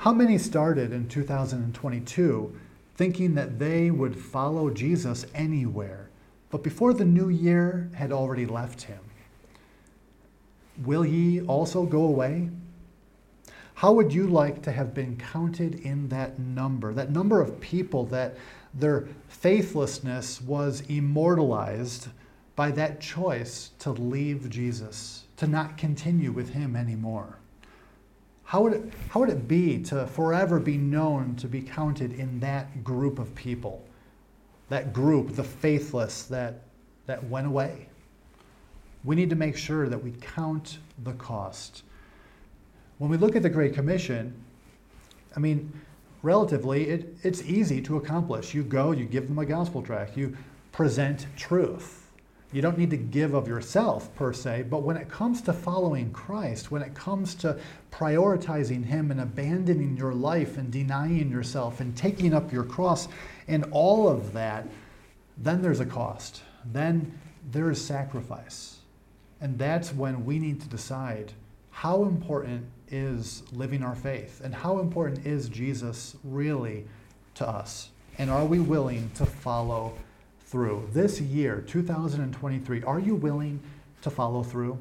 How 0.00 0.14
many 0.14 0.38
started 0.38 0.94
in 0.94 1.08
2022 1.08 2.58
thinking 2.94 3.34
that 3.34 3.58
they 3.58 3.90
would 3.90 4.18
follow 4.18 4.70
Jesus 4.70 5.26
anywhere, 5.34 6.08
but 6.48 6.62
before 6.62 6.94
the 6.94 7.04
new 7.04 7.28
year 7.28 7.90
had 7.92 8.10
already 8.10 8.46
left 8.46 8.80
him? 8.80 9.00
Will 10.86 11.04
ye 11.04 11.42
also 11.42 11.84
go 11.84 12.04
away? 12.04 12.48
How 13.74 13.92
would 13.92 14.10
you 14.10 14.26
like 14.26 14.62
to 14.62 14.72
have 14.72 14.94
been 14.94 15.18
counted 15.18 15.80
in 15.80 16.08
that 16.08 16.38
number, 16.38 16.94
that 16.94 17.10
number 17.10 17.42
of 17.42 17.60
people 17.60 18.06
that 18.06 18.38
their 18.72 19.06
faithlessness 19.28 20.40
was 20.40 20.80
immortalized 20.88 22.08
by 22.56 22.70
that 22.70 23.02
choice 23.02 23.72
to 23.80 23.90
leave 23.90 24.48
Jesus, 24.48 25.24
to 25.36 25.46
not 25.46 25.76
continue 25.76 26.32
with 26.32 26.54
him 26.54 26.74
anymore? 26.74 27.39
How 28.50 28.62
would, 28.62 28.72
it, 28.72 28.92
how 29.10 29.20
would 29.20 29.28
it 29.28 29.46
be 29.46 29.80
to 29.84 30.08
forever 30.08 30.58
be 30.58 30.76
known 30.76 31.36
to 31.36 31.46
be 31.46 31.62
counted 31.62 32.14
in 32.14 32.40
that 32.40 32.82
group 32.82 33.20
of 33.20 33.32
people? 33.36 33.86
That 34.70 34.92
group, 34.92 35.36
the 35.36 35.44
faithless 35.44 36.24
that, 36.24 36.62
that 37.06 37.22
went 37.22 37.46
away. 37.46 37.86
We 39.04 39.14
need 39.14 39.30
to 39.30 39.36
make 39.36 39.56
sure 39.56 39.88
that 39.88 40.02
we 40.02 40.10
count 40.20 40.78
the 41.04 41.12
cost. 41.12 41.84
When 42.98 43.08
we 43.08 43.18
look 43.18 43.36
at 43.36 43.44
the 43.44 43.48
Great 43.48 43.72
Commission, 43.72 44.34
I 45.36 45.38
mean, 45.38 45.72
relatively, 46.24 46.88
it, 46.88 47.14
it's 47.22 47.42
easy 47.42 47.80
to 47.82 47.98
accomplish. 47.98 48.52
You 48.52 48.64
go, 48.64 48.90
you 48.90 49.04
give 49.04 49.28
them 49.28 49.38
a 49.38 49.46
gospel 49.46 49.80
tract, 49.80 50.16
you 50.16 50.36
present 50.72 51.24
truth. 51.36 51.99
You 52.52 52.62
don't 52.62 52.78
need 52.78 52.90
to 52.90 52.96
give 52.96 53.34
of 53.34 53.46
yourself 53.46 54.12
per 54.16 54.32
se, 54.32 54.64
but 54.68 54.82
when 54.82 54.96
it 54.96 55.08
comes 55.08 55.40
to 55.42 55.52
following 55.52 56.10
Christ, 56.10 56.70
when 56.70 56.82
it 56.82 56.94
comes 56.94 57.34
to 57.36 57.58
prioritizing 57.92 58.84
Him 58.84 59.12
and 59.12 59.20
abandoning 59.20 59.96
your 59.96 60.12
life 60.12 60.56
and 60.56 60.70
denying 60.70 61.30
yourself 61.30 61.80
and 61.80 61.96
taking 61.96 62.34
up 62.34 62.52
your 62.52 62.64
cross 62.64 63.06
and 63.46 63.64
all 63.70 64.08
of 64.08 64.32
that, 64.32 64.66
then 65.38 65.62
there's 65.62 65.80
a 65.80 65.86
cost. 65.86 66.42
Then 66.64 67.16
there 67.52 67.70
is 67.70 67.82
sacrifice. 67.82 68.78
And 69.40 69.56
that's 69.58 69.94
when 69.94 70.24
we 70.24 70.38
need 70.38 70.60
to 70.60 70.68
decide 70.68 71.32
how 71.70 72.02
important 72.02 72.66
is 72.90 73.44
living 73.52 73.82
our 73.82 73.94
faith 73.94 74.40
and 74.44 74.54
how 74.54 74.80
important 74.80 75.24
is 75.24 75.48
Jesus 75.48 76.16
really 76.24 76.84
to 77.36 77.48
us? 77.48 77.90
And 78.18 78.28
are 78.28 78.44
we 78.44 78.58
willing 78.58 79.10
to 79.14 79.24
follow 79.24 79.94
through. 80.50 80.88
This 80.92 81.20
year, 81.20 81.62
2023, 81.64 82.82
are 82.82 82.98
you 82.98 83.14
willing 83.14 83.60
to 84.02 84.10
follow 84.10 84.42
through? 84.42 84.76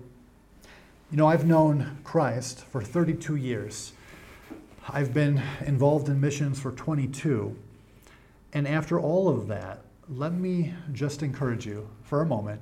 You 1.11 1.17
know, 1.17 1.27
I've 1.27 1.45
known 1.45 1.99
Christ 2.03 2.65
for 2.65 2.81
32 2.81 3.35
years. 3.35 3.93
I've 4.89 5.13
been 5.13 5.43
involved 5.63 6.09
in 6.09 6.19
missions 6.19 6.59
for 6.59 6.71
22. 6.71 7.55
And 8.51 8.67
after 8.67 8.99
all 8.99 9.29
of 9.29 9.47
that, 9.49 9.81
let 10.09 10.33
me 10.33 10.73
just 10.91 11.21
encourage 11.21 11.67
you 11.67 11.87
for 12.01 12.23
a 12.23 12.25
moment 12.25 12.61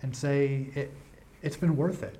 and 0.00 0.16
say 0.16 0.68
it, 0.74 0.94
has 1.42 1.58
been 1.58 1.76
worth 1.76 2.02
it. 2.02 2.16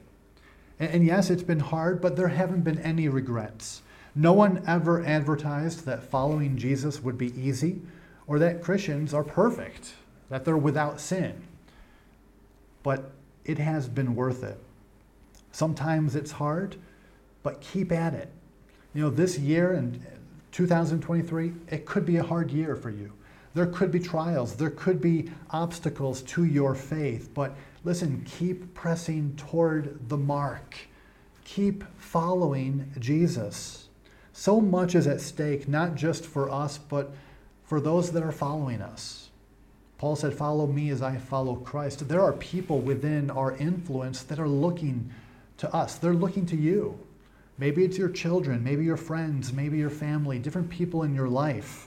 And, 0.79 0.91
and 0.91 1.07
yes, 1.07 1.31
it's 1.31 1.43
been 1.43 1.61
hard, 1.61 2.03
but 2.03 2.17
there 2.17 2.29
haven't 2.29 2.61
been 2.61 2.79
any 2.81 3.09
regrets. 3.09 3.81
No 4.15 4.35
one 4.35 4.63
ever 4.67 5.03
advertised 5.03 5.87
that 5.87 6.03
following 6.03 6.59
Jesus 6.59 7.03
would 7.03 7.17
be 7.17 7.33
easy 7.41 7.81
or 8.27 8.39
that 8.39 8.63
Christians 8.63 9.15
are 9.15 9.25
perfect 9.25 9.95
that 10.31 10.45
they're 10.45 10.57
without 10.57 11.01
sin. 11.01 11.43
But 12.83 13.11
it 13.45 13.59
has 13.59 13.89
been 13.89 14.15
worth 14.15 14.43
it. 14.43 14.59
Sometimes 15.53 16.17
it's 16.17 16.33
hard, 16.33 16.77
but 17.43 17.61
keep 17.61 17.93
at 17.93 18.15
it. 18.15 18.31
You 18.95 19.03
know, 19.03 19.11
this 19.11 19.39
year 19.39 19.73
and 19.73 20.05
2023, 20.53 21.53
it 21.69 21.85
could 21.85 22.07
be 22.07 22.17
a 22.17 22.23
hard 22.23 22.51
year 22.51 22.75
for 22.77 22.91
you. 22.91 23.13
There 23.53 23.67
could 23.67 23.91
be 23.91 23.99
trials, 23.99 24.55
there 24.55 24.71
could 24.71 25.01
be 25.01 25.31
obstacles 25.51 26.23
to 26.23 26.45
your 26.45 26.75
faith, 26.77 27.31
but 27.35 27.57
listen, 27.83 28.25
keep 28.25 28.73
pressing 28.75 29.35
toward 29.37 30.09
the 30.09 30.17
mark. 30.17 30.77
Keep 31.45 31.83
following 31.99 32.93
Jesus. 33.01 33.89
So 34.33 34.61
much 34.61 34.95
is 34.95 35.09
at 35.09 35.21
stake, 35.21 35.67
not 35.69 35.97
just 35.97 36.25
for 36.25 36.49
us, 36.49 36.79
but 36.79 37.13
for 37.65 37.81
those 37.81 38.13
that 38.13 38.23
are 38.23 38.33
following 38.33 38.81
us. 38.81 39.20
Paul 40.01 40.17
said, 40.17 40.33
Follow 40.33 40.67
me 40.67 40.89
as 40.89 41.03
I 41.03 41.19
follow 41.19 41.57
Christ. 41.57 42.09
There 42.09 42.23
are 42.23 42.33
people 42.33 42.81
within 42.81 43.31
our 43.31 43.55
influence 43.57 44.23
that 44.23 44.39
are 44.41 44.49
looking 44.49 45.13
to 45.59 45.71
us, 45.75 45.97
they're 45.97 46.15
looking 46.15 46.47
to 46.47 46.57
you. 46.57 46.99
Maybe 47.59 47.85
it's 47.85 47.99
your 47.99 48.09
children, 48.09 48.65
maybe 48.65 48.83
your 48.83 48.97
friends, 48.97 49.53
maybe 49.53 49.77
your 49.77 49.91
family, 49.91 50.39
different 50.39 50.71
people 50.71 51.03
in 51.03 51.15
your 51.15 51.29
life 51.29 51.87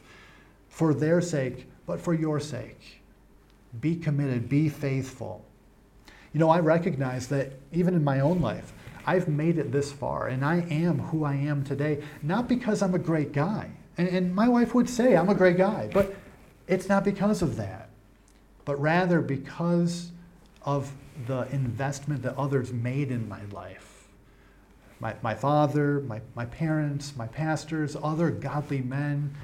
for 0.70 0.94
their 0.94 1.22
sake, 1.22 1.66
but 1.88 2.00
for 2.00 2.14
your 2.14 2.40
sake. 2.40 3.02
Be 3.82 3.96
committed, 3.96 4.48
be 4.48 4.70
faithful. 4.70 5.44
You 6.34 6.40
know, 6.40 6.52
I 6.52 6.60
recognize 6.60 7.28
that 7.30 7.54
even 7.72 7.96
in 7.96 8.04
my 8.04 8.20
own 8.20 8.42
life, 8.42 8.74
I've 9.08 9.28
made 9.28 9.58
it 9.58 9.72
this 9.72 9.92
far 9.92 10.28
and 10.28 10.46
I 10.46 10.58
am 10.70 11.00
who 11.00 11.24
I 11.24 11.34
am 11.34 11.64
today, 11.64 12.04
not 12.22 12.48
because 12.48 12.84
I'm 12.84 12.94
a 12.94 13.00
great 13.00 13.32
guy. 13.32 13.72
And, 13.98 14.08
and 14.08 14.36
my 14.36 14.48
wife 14.48 14.76
would 14.76 14.88
say 14.88 15.18
I'm 15.18 15.30
a 15.30 15.36
great 15.36 15.58
guy, 15.58 15.90
but 15.92 16.14
it's 16.68 16.88
not 16.88 17.04
because 17.04 17.42
of 17.42 17.56
that 17.56 17.83
but 18.66 18.80
rather 18.80 19.22
because 19.22 20.12
of 20.64 20.94
the 21.28 21.48
investment 21.52 22.22
that 22.24 22.38
others 22.38 22.72
made 22.72 23.12
in 23.12 23.28
my 23.28 23.44
life. 23.52 24.08
My, 25.00 25.16
my 25.22 25.36
father, 25.36 26.00
my, 26.02 26.22
my 26.36 26.46
parents, 26.46 27.16
my 27.16 27.28
pastors, 27.28 27.98
other 28.02 28.30
godly 28.30 28.82
men, 28.82 29.36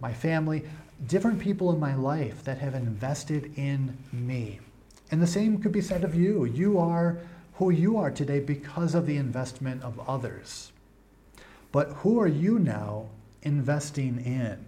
my 0.00 0.12
family, 0.12 0.64
different 1.06 1.38
people 1.38 1.70
in 1.72 1.78
my 1.78 1.94
life 1.94 2.42
that 2.44 2.58
have 2.58 2.74
invested 2.74 3.52
in 3.56 3.96
me. 4.12 4.60
And 5.10 5.20
the 5.20 5.26
same 5.26 5.58
could 5.58 5.72
be 5.72 5.82
said 5.82 6.04
of 6.04 6.14
you. 6.14 6.44
You 6.44 6.78
are 6.78 7.18
who 7.54 7.70
you 7.70 7.98
are 7.98 8.10
today 8.10 8.40
because 8.40 8.94
of 8.94 9.06
the 9.06 9.18
investment 9.18 9.82
of 9.82 10.00
others. 10.08 10.72
But 11.70 11.88
who 11.88 12.18
are 12.18 12.28
you 12.28 12.58
now 12.58 13.08
investing 13.42 14.24
in? 14.24 14.64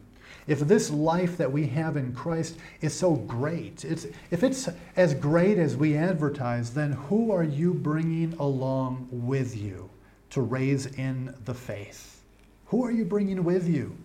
If 0.46 0.60
this 0.60 0.90
life 0.90 1.38
that 1.38 1.50
we 1.50 1.66
have 1.68 1.96
in 1.96 2.12
Christ 2.12 2.58
is 2.82 2.92
so 2.92 3.14
great, 3.14 3.84
it's, 3.84 4.06
if 4.30 4.42
it's 4.42 4.68
as 4.96 5.14
great 5.14 5.58
as 5.58 5.76
we 5.76 5.96
advertise, 5.96 6.74
then 6.74 6.92
who 6.92 7.32
are 7.32 7.44
you 7.44 7.72
bringing 7.72 8.34
along 8.34 9.08
with 9.10 9.56
you 9.56 9.88
to 10.30 10.42
raise 10.42 10.86
in 10.86 11.34
the 11.46 11.54
faith? 11.54 12.22
Who 12.66 12.84
are 12.84 12.90
you 12.90 13.04
bringing 13.04 13.42
with 13.44 13.68
you 13.68 13.96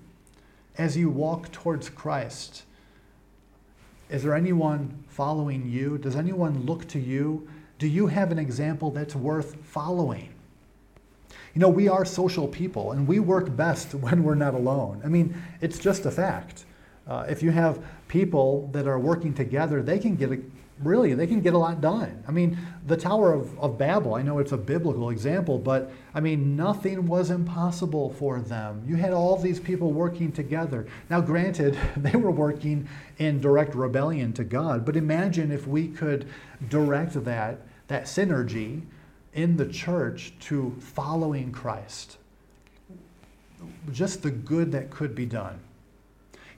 as 0.78 0.96
you 0.96 1.10
walk 1.10 1.52
towards 1.52 1.90
Christ? 1.90 2.64
Is 4.10 4.24
there 4.24 4.34
anyone 4.34 5.04
following 5.10 5.70
you? 5.70 5.98
Does 5.98 6.16
anyone 6.16 6.66
look 6.66 6.88
to 6.90 7.00
you? 7.00 7.48
Do 7.80 7.88
you 7.88 8.08
have 8.08 8.32
an 8.32 8.40
example 8.40 8.92
that's 8.92 9.16
worth 9.16 9.56
following? 9.66 10.34
You 11.54 11.62
know, 11.62 11.70
we 11.70 11.88
are 11.88 12.06
social 12.06 12.48
people 12.48 12.92
and 12.92 13.08
we 13.08 13.20
work 13.20 13.56
best 13.56 13.94
when 13.94 14.24
we're 14.24 14.36
not 14.36 14.54
alone. 14.54 15.02
I 15.04 15.08
mean, 15.08 15.42
it's 15.62 15.80
just 15.80 16.06
a 16.06 16.12
fact. 16.12 16.66
Uh, 17.08 17.26
if 17.28 17.42
you 17.42 17.50
have 17.52 17.84
people 18.08 18.70
that 18.72 18.88
are 18.88 19.00
working 19.00 19.34
together, 19.34 19.82
they 19.82 19.98
can 19.98 20.16
get 20.16 20.32
a, 20.32 20.40
really 20.84 21.14
they 21.14 21.28
can 21.28 21.42
get 21.42 21.54
a 21.54 21.58
lot 21.58 21.82
done. 21.82 22.24
I 22.28 22.32
mean, 22.32 22.58
the 22.86 22.96
Tower 22.96 23.34
of, 23.34 23.58
of 23.60 23.78
Babel, 23.78 24.16
I 24.16 24.22
know 24.22 24.40
it's 24.40 24.52
a 24.52 24.58
biblical 24.58 25.10
example, 25.10 25.58
but 25.58 25.92
I 26.14 26.20
mean, 26.20 26.56
nothing 26.56 27.08
was 27.08 27.32
impossible 27.32 28.12
for 28.12 28.40
them. 28.40 28.84
You 28.88 28.96
had 28.96 29.12
all 29.12 29.36
these 29.38 29.60
people 29.60 29.92
working 29.92 30.32
together. 30.32 30.88
Now, 31.10 31.22
granted, 31.22 31.78
they 31.98 32.16
were 32.18 32.32
working 32.32 32.88
in 33.18 33.42
direct 33.42 33.76
rebellion 33.76 34.34
to 34.34 34.44
God, 34.44 34.86
but 34.86 34.96
imagine 34.96 35.52
if 35.52 35.68
we 35.68 35.88
could 35.88 36.28
direct 36.70 37.24
that, 37.26 37.62
that 37.88 38.04
synergy 38.04 38.84
in 39.34 39.58
the 39.58 39.68
church 39.68 40.34
to 40.40 40.76
following 40.80 41.52
Christ. 41.52 42.18
Just 43.92 44.24
the 44.24 44.32
good 44.32 44.72
that 44.72 44.90
could 44.90 45.16
be 45.16 45.26
done. 45.26 45.60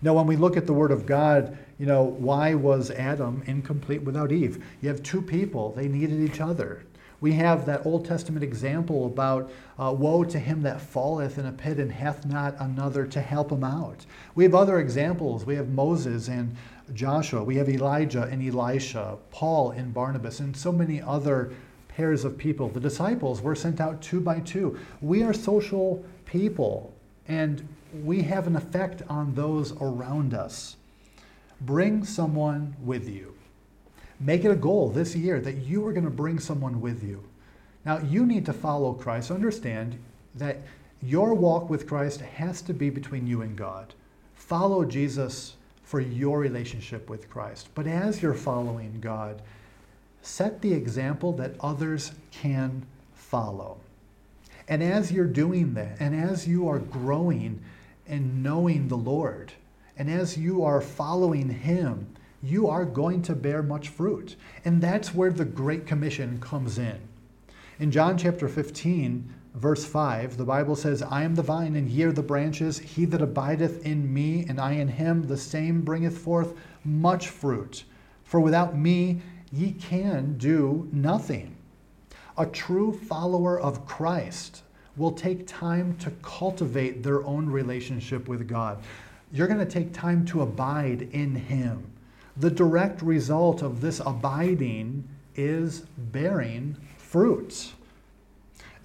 Now, 0.02 0.14
when 0.16 0.26
we 0.26 0.36
look 0.36 0.58
at 0.58 0.66
the 0.66 0.74
Word 0.74 0.92
of 0.92 1.06
God, 1.06 1.58
you 1.78 1.86
know, 1.86 2.04
why 2.04 2.54
was 2.54 2.90
Adam 2.92 3.44
incomplete 3.46 4.02
without 4.02 4.32
Eve? 4.32 4.64
You 4.82 4.90
have 4.90 5.04
two 5.04 5.22
people, 5.22 5.74
they 5.74 5.88
needed 5.88 6.20
each 6.22 6.42
other. 6.42 6.84
We 7.20 7.34
have 7.34 7.68
that 7.68 7.86
Old 7.86 8.06
Testament 8.06 8.44
example 8.44 9.06
about 9.06 9.52
uh, 9.78 9.94
woe 9.96 10.24
to 10.24 10.40
him 10.40 10.64
that 10.64 10.82
falleth 10.82 11.38
in 11.38 11.46
a 11.46 11.52
pit 11.52 11.78
and 11.78 11.92
hath 11.92 12.26
not 12.26 12.56
another 12.60 13.06
to 13.06 13.22
help 13.22 13.52
him 13.52 13.64
out. 13.64 14.08
We 14.34 14.44
have 14.44 14.56
other 14.56 14.80
examples. 14.80 15.46
We 15.46 15.56
have 15.56 15.70
Moses 15.70 16.30
and 16.30 16.56
Joshua, 16.94 17.44
we 17.44 17.56
have 17.56 17.70
Elijah 17.70 18.24
and 18.24 18.46
Elisha, 18.46 19.18
Paul 19.30 19.72
and 19.72 19.94
Barnabas, 19.94 20.40
and 20.40 20.56
so 20.56 20.72
many 20.72 21.02
other 21.02 21.54
pairs 22.02 22.26
of 22.26 22.36
people. 22.36 22.68
The 22.68 22.80
disciples 22.80 23.44
were 23.44 23.54
sent 23.54 23.80
out 23.80 24.02
two 24.02 24.20
by 24.20 24.40
two. 24.40 24.76
We 25.02 25.22
are 25.22 25.34
social 25.34 26.04
people, 26.26 26.92
and 27.28 27.68
we 28.04 28.24
have 28.24 28.48
an 28.48 28.56
effect 28.56 29.04
on 29.08 29.36
those 29.36 29.74
around 29.74 30.34
us. 30.34 30.78
Bring 31.62 32.04
someone 32.04 32.76
with 32.84 33.08
you. 33.08 33.36
Make 34.20 34.46
it 34.46 34.50
a 34.50 34.56
goal 34.56 34.90
this 34.90 35.16
year 35.16 35.40
that 35.42 35.58
you 35.58 35.86
are 35.86 35.94
going 35.94 36.06
to 36.06 36.10
bring 36.10 36.40
someone 36.40 36.82
with 36.82 37.04
you. 37.04 37.24
Now, 37.86 38.00
you 38.00 38.26
need 38.26 38.48
to 38.48 38.54
follow 38.54 38.94
Christ. 38.94 39.30
Understand 39.30 40.00
that 40.34 40.58
your 41.04 41.36
walk 41.36 41.70
with 41.70 41.86
Christ 41.86 42.22
has 42.22 42.64
to 42.64 42.74
be 42.74 42.90
between 42.90 43.28
you 43.28 43.44
and 43.44 43.56
God. 43.56 43.94
Follow 44.34 44.86
Jesus 44.86 45.54
for 45.84 46.00
your 46.02 46.40
relationship 46.40 47.12
with 47.12 47.30
Christ. 47.30 47.70
But 47.76 47.86
as 47.86 48.24
you're 48.24 48.34
following 48.34 49.00
God, 49.02 49.44
set 50.22 50.62
the 50.62 50.74
example 50.74 51.34
that 51.34 51.56
others 51.60 52.12
can 52.32 52.86
follow. 53.14 53.78
And 54.68 54.82
as 54.84 55.12
you're 55.12 55.26
doing 55.26 55.74
that, 55.74 55.98
and 56.00 56.16
as 56.16 56.48
you 56.48 56.68
are 56.68 56.80
growing 56.80 57.62
and 58.08 58.44
knowing 58.44 58.88
the 58.88 58.98
Lord, 58.98 59.54
and 59.98 60.10
as 60.10 60.38
you 60.38 60.64
are 60.64 60.82
following 60.82 61.50
Him, 61.50 62.08
you 62.44 62.68
are 62.68 62.86
going 62.86 63.22
to 63.24 63.36
bear 63.36 63.62
much 63.62 63.90
fruit. 63.90 64.36
And 64.66 64.82
that's 64.82 65.14
where 65.14 65.32
the 65.32 65.46
Great 65.46 65.86
Commission 65.86 66.40
comes 66.40 66.78
in. 66.78 67.00
In 67.80 67.92
John 67.92 68.18
chapter 68.18 68.48
15, 68.48 69.34
verse 69.56 69.86
5, 69.86 70.38
the 70.38 70.46
Bible 70.46 70.76
says, 70.76 71.02
I 71.02 71.24
am 71.24 71.36
the 71.36 71.44
vine, 71.44 71.76
and 71.76 71.90
ye 71.90 72.04
are 72.04 72.12
the 72.12 72.24
branches. 72.24 72.80
He 72.80 73.06
that 73.06 73.22
abideth 73.22 73.86
in 73.86 74.12
me, 74.14 74.46
and 74.48 74.60
I 74.60 74.74
in 74.74 74.88
him, 74.88 75.24
the 75.24 75.38
same 75.38 75.82
bringeth 75.82 76.18
forth 76.18 76.54
much 76.84 77.30
fruit. 77.30 77.84
For 78.24 78.40
without 78.40 78.78
me, 78.78 79.22
ye 79.52 79.72
can 79.74 80.38
do 80.38 80.88
nothing. 80.92 81.56
A 82.38 82.46
true 82.46 82.94
follower 82.94 83.60
of 83.60 83.86
Christ 83.86 84.64
will 84.98 85.12
take 85.12 85.48
time 85.48 85.96
to 85.98 86.12
cultivate 86.22 87.04
their 87.04 87.24
own 87.26 87.50
relationship 87.50 88.28
with 88.28 88.48
God. 88.48 88.82
You're 89.32 89.48
going 89.48 89.60
to 89.60 89.66
take 89.66 89.94
time 89.94 90.26
to 90.26 90.42
abide 90.42 91.10
in 91.14 91.36
Him. 91.36 91.86
The 92.38 92.52
direct 92.52 93.02
result 93.02 93.62
of 93.62 93.82
this 93.82 94.02
abiding 94.06 95.08
is 95.36 95.82
bearing 95.98 96.76
fruit. 96.98 97.74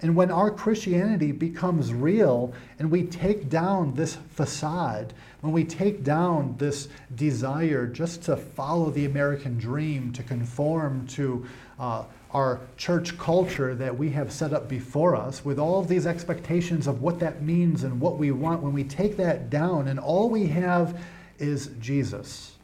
And 0.01 0.15
when 0.15 0.29
our 0.29 0.51
Christianity 0.51 1.31
becomes 1.31 1.93
real 1.93 2.53
and 2.77 2.91
we 2.91 3.03
take 3.03 3.49
down 3.49 3.95
this 3.95 4.15
facade, 4.29 5.13
when 5.41 5.53
we 5.53 5.63
take 5.63 6.03
down 6.03 6.55
this 6.57 6.87
desire 7.15 7.87
just 7.87 8.21
to 8.23 8.37
follow 8.37 8.91
the 8.91 9.05
American 9.05 9.57
dream, 9.57 10.13
to 10.13 10.21
conform 10.21 11.07
to 11.07 11.45
uh, 11.79 12.03
our 12.31 12.61
church 12.75 13.17
culture 13.17 13.73
that 13.73 13.97
we 13.97 14.11
have 14.11 14.31
set 14.31 14.53
up 14.53 14.69
before 14.69 15.15
us, 15.15 15.43
with 15.43 15.57
all 15.57 15.81
these 15.81 16.05
expectations 16.05 16.85
of 16.85 17.01
what 17.01 17.19
that 17.19 17.41
means 17.41 17.83
and 17.83 17.99
what 17.99 18.17
we 18.17 18.31
want, 18.31 18.61
when 18.61 18.73
we 18.73 18.83
take 18.83 19.17
that 19.17 19.49
down 19.49 19.87
and 19.87 19.99
all 19.99 20.29
we 20.29 20.45
have 20.47 21.01
is 21.39 21.71
Jesus, 21.79 22.57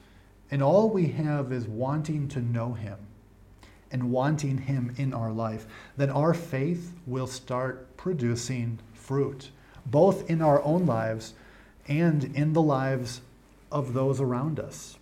and 0.52 0.62
all 0.62 0.90
we 0.90 1.08
have 1.08 1.52
is 1.52 1.68
wanting 1.68 2.28
to 2.28 2.42
know 2.42 2.74
Him 2.74 2.98
and 3.94 4.12
wanting 4.12 4.58
Him 4.58 4.94
in 4.98 5.14
our 5.14 5.32
life, 5.32 5.66
then 5.96 6.10
our 6.10 6.34
faith 6.34 6.92
will 7.08 7.28
start 7.28 7.96
producing 7.96 8.80
fruit, 8.94 9.52
both 9.86 10.30
in 10.30 10.42
our 10.42 10.62
own 10.64 10.86
lives 10.86 11.34
and 11.88 12.24
in 12.36 12.52
the 12.54 12.62
lives 12.62 13.22
of 13.72 13.94
those 13.94 14.20
around 14.20 14.60
us. 14.60 14.98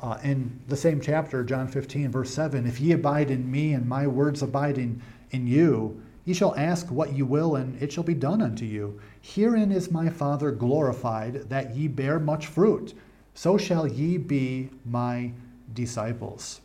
Uh, 0.00 0.16
in 0.22 0.60
the 0.68 0.76
same 0.76 1.00
chapter, 1.00 1.42
John 1.42 1.66
15, 1.66 2.10
verse 2.10 2.32
7, 2.32 2.66
if 2.66 2.80
ye 2.80 2.92
abide 2.92 3.30
in 3.30 3.50
me 3.50 3.72
and 3.72 3.88
my 3.88 4.06
words 4.06 4.42
abide 4.42 4.78
in, 4.78 5.02
in 5.32 5.46
you, 5.46 6.00
ye 6.24 6.34
shall 6.34 6.54
ask 6.56 6.90
what 6.90 7.12
ye 7.12 7.22
will, 7.22 7.56
and 7.56 7.80
it 7.82 7.92
shall 7.92 8.04
be 8.04 8.14
done 8.14 8.40
unto 8.40 8.64
you. 8.64 9.00
Herein 9.20 9.72
is 9.72 9.90
my 9.90 10.08
Father 10.08 10.52
glorified, 10.52 11.48
that 11.48 11.74
ye 11.74 11.88
bear 11.88 12.20
much 12.20 12.46
fruit. 12.46 12.94
So 13.34 13.58
shall 13.58 13.88
ye 13.88 14.18
be 14.18 14.70
my 14.84 15.32
disciples. 15.74 16.60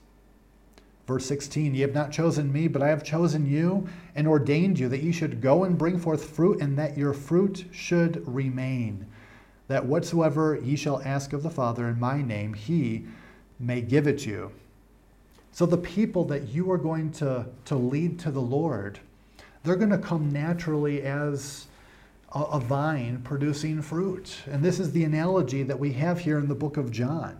Verse 1.08 1.26
16, 1.26 1.76
Ye 1.76 1.82
have 1.82 1.94
not 1.94 2.12
chosen 2.12 2.52
me, 2.52 2.68
but 2.68 2.82
I 2.82 2.88
have 2.88 3.04
chosen 3.04 3.46
you 3.46 3.88
and 4.16 4.28
ordained 4.28 4.80
you 4.80 4.88
that 4.90 5.04
ye 5.04 5.12
should 5.12 5.42
go 5.42 5.66
and 5.66 5.78
bring 5.78 6.00
forth 6.00 6.30
fruit, 6.30 6.62
and 6.62 6.78
that 6.78 6.98
your 6.98 7.14
fruit 7.14 7.66
should 7.72 8.24
remain. 8.28 9.06
That 9.68 9.86
whatsoever 9.86 10.60
ye 10.64 10.76
shall 10.76 11.02
ask 11.04 11.34
of 11.34 11.44
the 11.44 11.50
Father 11.50 11.88
in 11.88 12.00
my 12.00 12.22
name, 12.22 12.54
he 12.54 13.06
may 13.60 13.82
give 13.82 14.08
it 14.08 14.26
you. 14.26 14.52
So 15.52 15.66
the 15.66 15.78
people 15.78 16.26
that 16.26 16.48
you 16.50 16.72
are 16.72 16.78
going 16.78 17.12
to, 17.14 17.46
to 17.66 17.76
lead 17.76 18.18
to 18.20 18.32
the 18.32 18.42
Lord, 18.42 19.00
they're 19.64 19.76
going 19.76 19.92
to 19.92 19.98
come 19.98 20.32
naturally 20.32 21.04
as 21.04 21.68
a, 22.34 22.42
a 22.42 22.60
vine 22.60 23.22
producing 23.24 23.82
fruit. 23.82 24.36
And 24.48 24.64
this 24.64 24.80
is 24.80 24.92
the 24.92 25.04
analogy 25.04 25.64
that 25.64 25.80
we 25.80 25.94
have 25.94 26.20
here 26.20 26.40
in 26.40 26.48
the 26.48 26.56
book 26.56 26.78
of 26.78 26.92
John. 26.92 27.38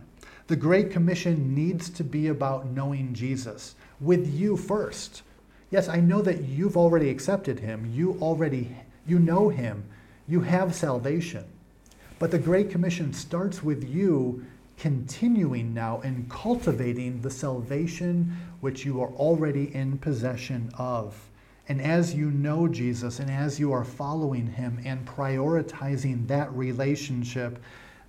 The 0.48 0.56
Great 0.56 0.92
Commission 0.92 1.56
needs 1.56 1.90
to 1.92 2.04
be 2.04 2.28
about 2.28 2.68
knowing 2.68 3.14
Jesus 3.14 3.76
with 4.02 4.34
you 4.34 4.58
first. 4.58 5.22
Yes, 5.72 5.88
I 5.88 6.02
know 6.02 6.22
that 6.22 6.44
you've 6.44 6.78
already 6.78 7.10
accepted 7.10 7.60
him. 7.60 7.90
You 7.94 8.18
already 8.22 8.76
you 9.06 9.20
know 9.20 9.50
him. 9.50 9.84
You 10.28 10.42
have 10.42 10.76
salvation. 10.76 11.46
But 12.20 12.32
the 12.32 12.40
Great 12.40 12.70
Commission 12.70 13.14
starts 13.14 13.64
with 13.64 13.90
you 13.90 14.46
continuing 14.78 15.74
now 15.74 16.02
and 16.02 16.30
cultivating 16.30 17.22
the 17.22 17.30
salvation 17.30 18.36
which 18.60 18.86
you 18.86 19.02
are 19.02 19.12
already 19.12 19.74
in 19.74 19.98
possession 19.98 20.70
of. 20.78 21.30
And 21.70 21.82
as 21.82 22.14
you 22.14 22.32
know 22.32 22.68
Jesus 22.68 23.20
and 23.20 23.32
as 23.32 23.60
you 23.60 23.72
are 23.72 23.86
following 23.86 24.48
him 24.48 24.82
and 24.84 25.08
prioritizing 25.08 26.28
that 26.28 26.52
relationship, 26.54 27.60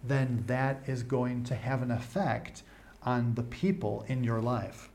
then 0.07 0.45
that 0.47 0.83
is 0.87 1.03
going 1.03 1.45
to 1.45 1.55
have 1.55 1.83
an 1.83 1.91
effect 1.91 2.63
on 3.03 3.35
the 3.35 3.43
people 3.43 4.05
in 4.09 4.25
your 4.25 4.41
life. 4.41 4.91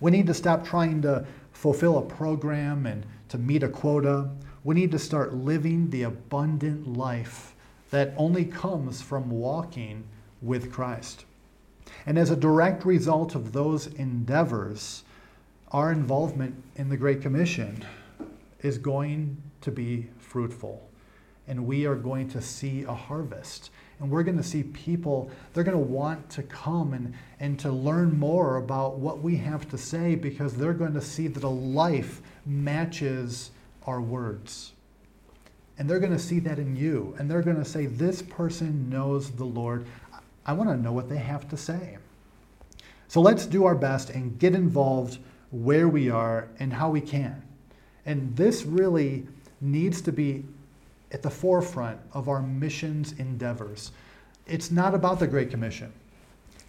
We 0.00 0.10
need 0.10 0.26
to 0.26 0.34
stop 0.34 0.64
trying 0.64 1.02
to 1.02 1.26
fulfill 1.52 1.98
a 1.98 2.02
program 2.02 2.86
and 2.86 3.04
to 3.28 3.38
meet 3.38 3.62
a 3.62 3.68
quota. 3.68 4.30
We 4.64 4.74
need 4.74 4.90
to 4.92 4.98
start 4.98 5.34
living 5.34 5.90
the 5.90 6.02
abundant 6.04 6.96
life 6.96 7.54
that 7.90 8.14
only 8.16 8.44
comes 8.44 9.02
from 9.02 9.30
walking 9.30 10.04
with 10.42 10.72
Christ. 10.72 11.24
And 12.06 12.18
as 12.18 12.30
a 12.30 12.36
direct 12.36 12.84
result 12.84 13.34
of 13.34 13.52
those 13.52 13.86
endeavors, 13.86 15.04
our 15.72 15.90
involvement 15.90 16.62
in 16.76 16.88
the 16.88 16.96
Great 16.96 17.22
Commission 17.22 17.84
is 18.60 18.78
going 18.78 19.36
to 19.62 19.70
be 19.70 20.08
fruitful. 20.18 20.88
And 21.46 21.66
we 21.66 21.86
are 21.86 21.94
going 21.94 22.28
to 22.30 22.42
see 22.42 22.82
a 22.82 22.92
harvest 22.92 23.70
and 24.00 24.10
we're 24.10 24.22
going 24.22 24.36
to 24.36 24.42
see 24.42 24.62
people, 24.62 25.30
they're 25.52 25.64
going 25.64 25.76
to 25.76 25.92
want 25.92 26.30
to 26.30 26.42
come 26.44 26.92
and, 26.92 27.14
and 27.40 27.58
to 27.60 27.70
learn 27.70 28.18
more 28.18 28.56
about 28.56 28.98
what 28.98 29.20
we 29.20 29.36
have 29.36 29.68
to 29.70 29.78
say 29.78 30.14
because 30.14 30.54
they're 30.54 30.72
going 30.72 30.94
to 30.94 31.00
see 31.00 31.26
that 31.26 31.42
a 31.42 31.48
life 31.48 32.22
matches 32.46 33.50
our 33.86 34.00
words. 34.00 34.72
And 35.78 35.88
they're 35.88 36.00
going 36.00 36.12
to 36.12 36.18
see 36.18 36.38
that 36.40 36.58
in 36.58 36.76
you. 36.76 37.14
And 37.18 37.30
they're 37.30 37.42
going 37.42 37.56
to 37.56 37.64
say, 37.64 37.86
This 37.86 38.22
person 38.22 38.88
knows 38.88 39.30
the 39.30 39.44
Lord. 39.44 39.86
I 40.46 40.52
want 40.52 40.70
to 40.70 40.76
know 40.76 40.92
what 40.92 41.08
they 41.08 41.18
have 41.18 41.48
to 41.50 41.56
say. 41.56 41.98
So 43.08 43.20
let's 43.20 43.46
do 43.46 43.64
our 43.64 43.74
best 43.74 44.10
and 44.10 44.38
get 44.38 44.54
involved 44.54 45.18
where 45.50 45.88
we 45.88 46.10
are 46.10 46.48
and 46.58 46.72
how 46.72 46.90
we 46.90 47.00
can. 47.00 47.42
And 48.04 48.36
this 48.36 48.64
really 48.64 49.26
needs 49.60 50.00
to 50.02 50.12
be 50.12 50.44
at 51.12 51.22
the 51.22 51.30
forefront 51.30 51.98
of 52.12 52.28
our 52.28 52.42
missions 52.42 53.12
endeavors. 53.12 53.92
It's 54.46 54.70
not 54.70 54.94
about 54.94 55.18
the 55.18 55.26
Great 55.26 55.50
Commission. 55.50 55.92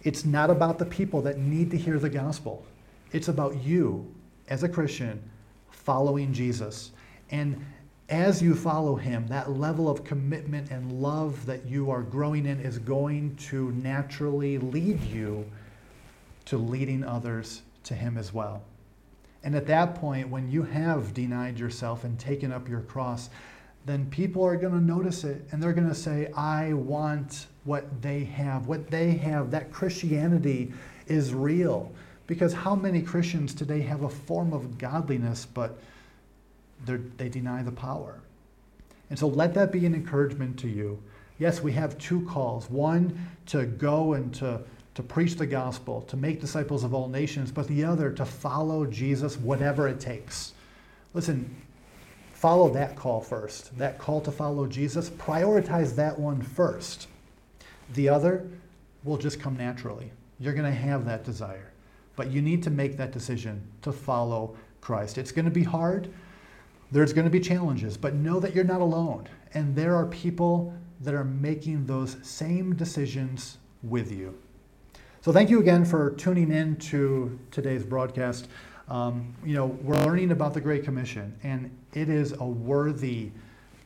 It's 0.02 0.24
not 0.24 0.50
about 0.50 0.78
the 0.78 0.86
people 0.86 1.20
that 1.22 1.38
need 1.38 1.70
to 1.72 1.76
hear 1.76 1.98
the 1.98 2.08
gospel. 2.08 2.64
It's 3.12 3.28
about 3.28 3.62
you 3.62 4.12
as 4.48 4.62
a 4.62 4.68
Christian 4.68 5.22
following 5.70 6.32
Jesus. 6.32 6.92
And 7.30 7.64
as 8.08 8.42
you 8.42 8.54
follow 8.54 8.96
him, 8.96 9.26
that 9.28 9.52
level 9.52 9.88
of 9.88 10.04
commitment 10.04 10.70
and 10.70 11.00
love 11.00 11.46
that 11.46 11.66
you 11.66 11.90
are 11.90 12.02
growing 12.02 12.46
in 12.46 12.60
is 12.60 12.78
going 12.78 13.36
to 13.36 13.70
naturally 13.72 14.58
lead 14.58 15.00
you 15.02 15.44
to 16.46 16.58
leading 16.58 17.04
others 17.04 17.62
to 17.84 17.94
him 17.94 18.18
as 18.18 18.32
well. 18.32 18.62
And 19.42 19.54
at 19.54 19.66
that 19.68 19.94
point, 19.94 20.28
when 20.28 20.50
you 20.50 20.62
have 20.64 21.14
denied 21.14 21.58
yourself 21.58 22.04
and 22.04 22.18
taken 22.18 22.52
up 22.52 22.68
your 22.68 22.80
cross, 22.80 23.30
then 23.86 24.06
people 24.10 24.44
are 24.44 24.56
going 24.56 24.72
to 24.72 24.80
notice 24.80 25.24
it 25.24 25.42
and 25.50 25.62
they're 25.62 25.72
going 25.72 25.88
to 25.88 25.94
say, 25.94 26.30
I 26.36 26.72
want 26.74 27.46
what 27.64 28.02
they 28.02 28.24
have. 28.24 28.66
What 28.66 28.90
they 28.90 29.12
have, 29.12 29.50
that 29.50 29.72
Christianity 29.72 30.72
is 31.06 31.34
real. 31.34 31.92
Because 32.26 32.52
how 32.52 32.74
many 32.74 33.02
Christians 33.02 33.54
today 33.54 33.80
have 33.80 34.02
a 34.02 34.08
form 34.08 34.52
of 34.52 34.78
godliness, 34.78 35.46
but 35.46 35.78
they 36.84 37.28
deny 37.28 37.62
the 37.62 37.72
power? 37.72 38.20
And 39.08 39.18
so 39.18 39.26
let 39.26 39.54
that 39.54 39.72
be 39.72 39.86
an 39.86 39.94
encouragement 39.94 40.58
to 40.60 40.68
you. 40.68 41.02
Yes, 41.38 41.60
we 41.62 41.72
have 41.72 41.98
two 41.98 42.20
calls 42.26 42.70
one 42.70 43.18
to 43.46 43.66
go 43.66 44.12
and 44.12 44.32
to 44.34 44.62
to 44.94 45.02
preach 45.02 45.36
the 45.36 45.46
gospel, 45.46 46.02
to 46.02 46.16
make 46.16 46.40
disciples 46.40 46.84
of 46.84 46.92
all 46.92 47.08
nations, 47.08 47.52
but 47.52 47.66
the 47.68 47.84
other 47.84 48.10
to 48.12 48.24
follow 48.24 48.84
Jesus 48.84 49.36
whatever 49.36 49.88
it 49.88 50.00
takes. 50.00 50.52
Listen, 51.14 51.54
follow 52.40 52.70
that 52.70 52.96
call 52.96 53.20
first. 53.20 53.76
That 53.76 53.98
call 53.98 54.22
to 54.22 54.32
follow 54.32 54.66
Jesus, 54.66 55.10
prioritize 55.10 55.94
that 55.96 56.18
one 56.18 56.40
first. 56.40 57.06
The 57.92 58.08
other 58.08 58.48
will 59.04 59.18
just 59.18 59.38
come 59.38 59.58
naturally. 59.58 60.10
You're 60.38 60.54
going 60.54 60.64
to 60.64 60.78
have 60.78 61.04
that 61.04 61.22
desire. 61.22 61.70
But 62.16 62.30
you 62.30 62.40
need 62.40 62.62
to 62.62 62.70
make 62.70 62.96
that 62.96 63.12
decision 63.12 63.60
to 63.82 63.92
follow 63.92 64.56
Christ. 64.80 65.18
It's 65.18 65.32
going 65.32 65.44
to 65.44 65.50
be 65.50 65.64
hard. 65.64 66.08
There's 66.90 67.12
going 67.12 67.26
to 67.26 67.30
be 67.30 67.40
challenges, 67.40 67.98
but 67.98 68.14
know 68.14 68.40
that 68.40 68.54
you're 68.54 68.64
not 68.64 68.80
alone. 68.80 69.28
And 69.52 69.76
there 69.76 69.94
are 69.94 70.06
people 70.06 70.72
that 71.02 71.12
are 71.12 71.24
making 71.24 71.84
those 71.84 72.16
same 72.22 72.74
decisions 72.74 73.58
with 73.82 74.10
you. 74.10 74.34
So 75.20 75.30
thank 75.30 75.50
you 75.50 75.60
again 75.60 75.84
for 75.84 76.12
tuning 76.12 76.50
in 76.50 76.76
to 76.76 77.38
today's 77.50 77.84
broadcast. 77.84 78.48
Um, 78.90 79.32
you 79.44 79.54
know, 79.54 79.66
we're 79.66 80.02
learning 80.04 80.32
about 80.32 80.52
the 80.52 80.60
Great 80.60 80.82
Commission, 80.82 81.34
and 81.44 81.70
it 81.94 82.08
is 82.08 82.32
a 82.32 82.44
worthy 82.44 83.30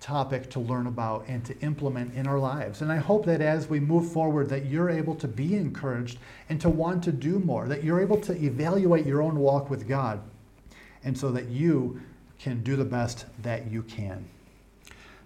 topic 0.01 0.51
to 0.51 0.61
learn 0.61 0.87
about 0.87 1.25
and 1.29 1.45
to 1.45 1.59
implement 1.61 2.15
in 2.15 2.27
our 2.27 2.39
lives. 2.39 2.83
And 2.83 2.91
I 2.91 2.97
hope 2.97 3.25
that 3.27 3.41
as 3.41 3.69
we 3.69 3.81
move 3.81 4.11
forward 4.11 4.49
that 4.49 4.67
you're 4.67 4.91
able 4.91 5.15
to 5.17 5.29
be 5.29 5.57
encouraged 5.57 6.19
and 6.49 6.61
to 6.61 6.69
want 6.69 7.05
to 7.05 7.13
do 7.13 7.39
more, 7.39 7.69
that 7.69 7.85
you're 7.85 8.01
able 8.01 8.21
to 8.23 8.33
evaluate 8.35 9.07
your 9.07 9.23
own 9.23 9.39
walk 9.39 9.71
with 9.71 9.87
God 9.89 10.21
and 11.05 11.17
so 11.17 11.31
that 11.33 11.49
you 11.49 12.01
can 12.39 12.63
do 12.63 12.77
the 12.77 12.85
best 12.85 13.27
that 13.43 13.71
you 13.71 13.83
can. 13.83 14.27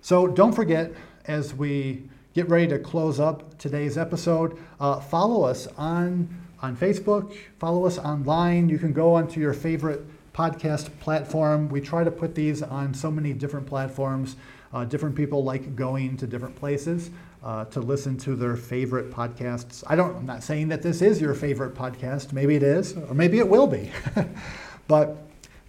So 0.00 0.26
don't 0.26 0.52
forget 0.52 0.92
as 1.26 1.54
we 1.54 2.04
get 2.34 2.48
ready 2.48 2.68
to 2.68 2.78
close 2.78 3.18
up 3.18 3.58
today's 3.58 3.98
episode, 3.98 4.58
uh, 4.78 5.00
follow 5.00 5.42
us 5.42 5.66
on 5.76 6.28
on 6.60 6.76
Facebook, 6.76 7.36
follow 7.58 7.86
us 7.86 7.98
online. 7.98 8.68
You 8.68 8.78
can 8.78 8.92
go 8.92 9.14
onto 9.14 9.40
your 9.40 9.52
favorite 9.52 10.04
podcast 10.32 10.96
platform. 11.00 11.68
We 11.68 11.80
try 11.80 12.04
to 12.04 12.10
put 12.10 12.34
these 12.34 12.62
on 12.62 12.94
so 12.94 13.10
many 13.10 13.32
different 13.32 13.66
platforms. 13.66 14.36
Uh, 14.72 14.84
different 14.84 15.16
people 15.16 15.42
like 15.44 15.74
going 15.74 16.16
to 16.18 16.26
different 16.26 16.54
places 16.54 17.10
uh, 17.42 17.64
to 17.66 17.80
listen 17.80 18.16
to 18.18 18.36
their 18.36 18.56
favorite 18.56 19.10
podcasts. 19.10 19.82
I 19.86 19.96
don't. 19.96 20.16
I'm 20.16 20.26
not 20.26 20.42
saying 20.42 20.68
that 20.68 20.82
this 20.82 21.00
is 21.00 21.20
your 21.20 21.34
favorite 21.34 21.74
podcast. 21.74 22.32
Maybe 22.32 22.54
it 22.54 22.62
is, 22.62 22.94
or 22.94 23.14
maybe 23.14 23.38
it 23.38 23.48
will 23.48 23.66
be. 23.66 23.90
but 24.88 25.16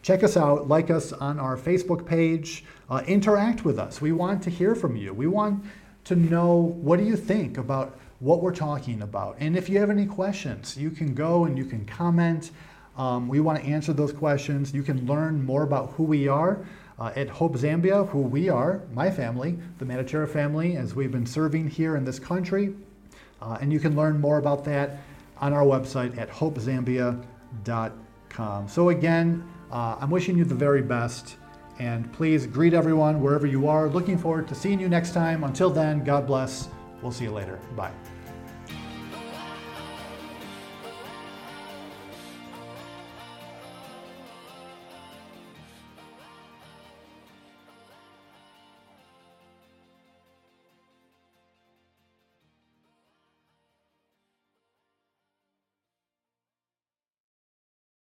check 0.01 0.23
us 0.23 0.35
out. 0.35 0.67
Like 0.67 0.89
us 0.89 1.13
on 1.13 1.39
our 1.39 1.55
Facebook 1.57 2.05
page. 2.05 2.65
Uh, 2.89 3.03
interact 3.07 3.63
with 3.63 3.77
us. 3.77 4.01
We 4.01 4.11
want 4.11 4.41
to 4.43 4.49
hear 4.49 4.75
from 4.75 4.95
you. 4.95 5.13
We 5.13 5.27
want 5.27 5.63
to 6.05 6.15
know 6.15 6.75
what 6.81 6.97
do 6.97 7.05
you 7.05 7.15
think 7.15 7.57
about 7.57 7.97
what 8.19 8.41
we're 8.41 8.53
talking 8.53 9.01
about. 9.01 9.37
And 9.39 9.57
if 9.57 9.69
you 9.69 9.79
have 9.79 9.89
any 9.89 10.05
questions, 10.05 10.77
you 10.77 10.91
can 10.91 11.13
go 11.13 11.45
and 11.45 11.57
you 11.57 11.63
can 11.65 11.85
comment. 11.85 12.51
Um, 12.97 13.29
we 13.29 13.39
want 13.39 13.59
to 13.59 13.65
answer 13.65 13.93
those 13.93 14.11
questions. 14.11 14.73
You 14.73 14.83
can 14.83 15.05
learn 15.05 15.45
more 15.45 15.63
about 15.63 15.91
who 15.91 16.03
we 16.03 16.27
are 16.27 16.65
uh, 16.99 17.13
at 17.15 17.29
Hope 17.29 17.55
Zambia, 17.55 18.09
who 18.09 18.19
we 18.19 18.49
are, 18.49 18.81
my 18.93 19.09
family, 19.09 19.57
the 19.77 19.85
Mattachera 19.85 20.27
family, 20.27 20.75
as 20.75 20.95
we've 20.95 21.11
been 21.11 21.25
serving 21.25 21.69
here 21.69 21.95
in 21.95 22.03
this 22.03 22.19
country. 22.19 22.75
Uh, 23.41 23.57
and 23.61 23.71
you 23.71 23.79
can 23.79 23.95
learn 23.95 24.19
more 24.19 24.37
about 24.37 24.65
that 24.65 24.97
on 25.37 25.53
our 25.53 25.63
website 25.63 26.17
at 26.17 26.29
hopezambia.com. 26.29 28.67
So, 28.67 28.89
again, 28.89 29.49
uh, 29.71 29.95
I'm 30.01 30.09
wishing 30.09 30.37
you 30.37 30.43
the 30.43 30.55
very 30.55 30.81
best. 30.81 31.37
And 31.79 32.11
please 32.11 32.45
greet 32.45 32.73
everyone 32.73 33.21
wherever 33.21 33.47
you 33.47 33.69
are. 33.69 33.87
Looking 33.87 34.17
forward 34.17 34.49
to 34.49 34.55
seeing 34.55 34.81
you 34.81 34.89
next 34.89 35.13
time. 35.13 35.45
Until 35.45 35.69
then, 35.69 36.03
God 36.03 36.27
bless. 36.27 36.67
We'll 37.01 37.13
see 37.13 37.23
you 37.23 37.31
later. 37.31 37.57
Bye. 37.77 37.93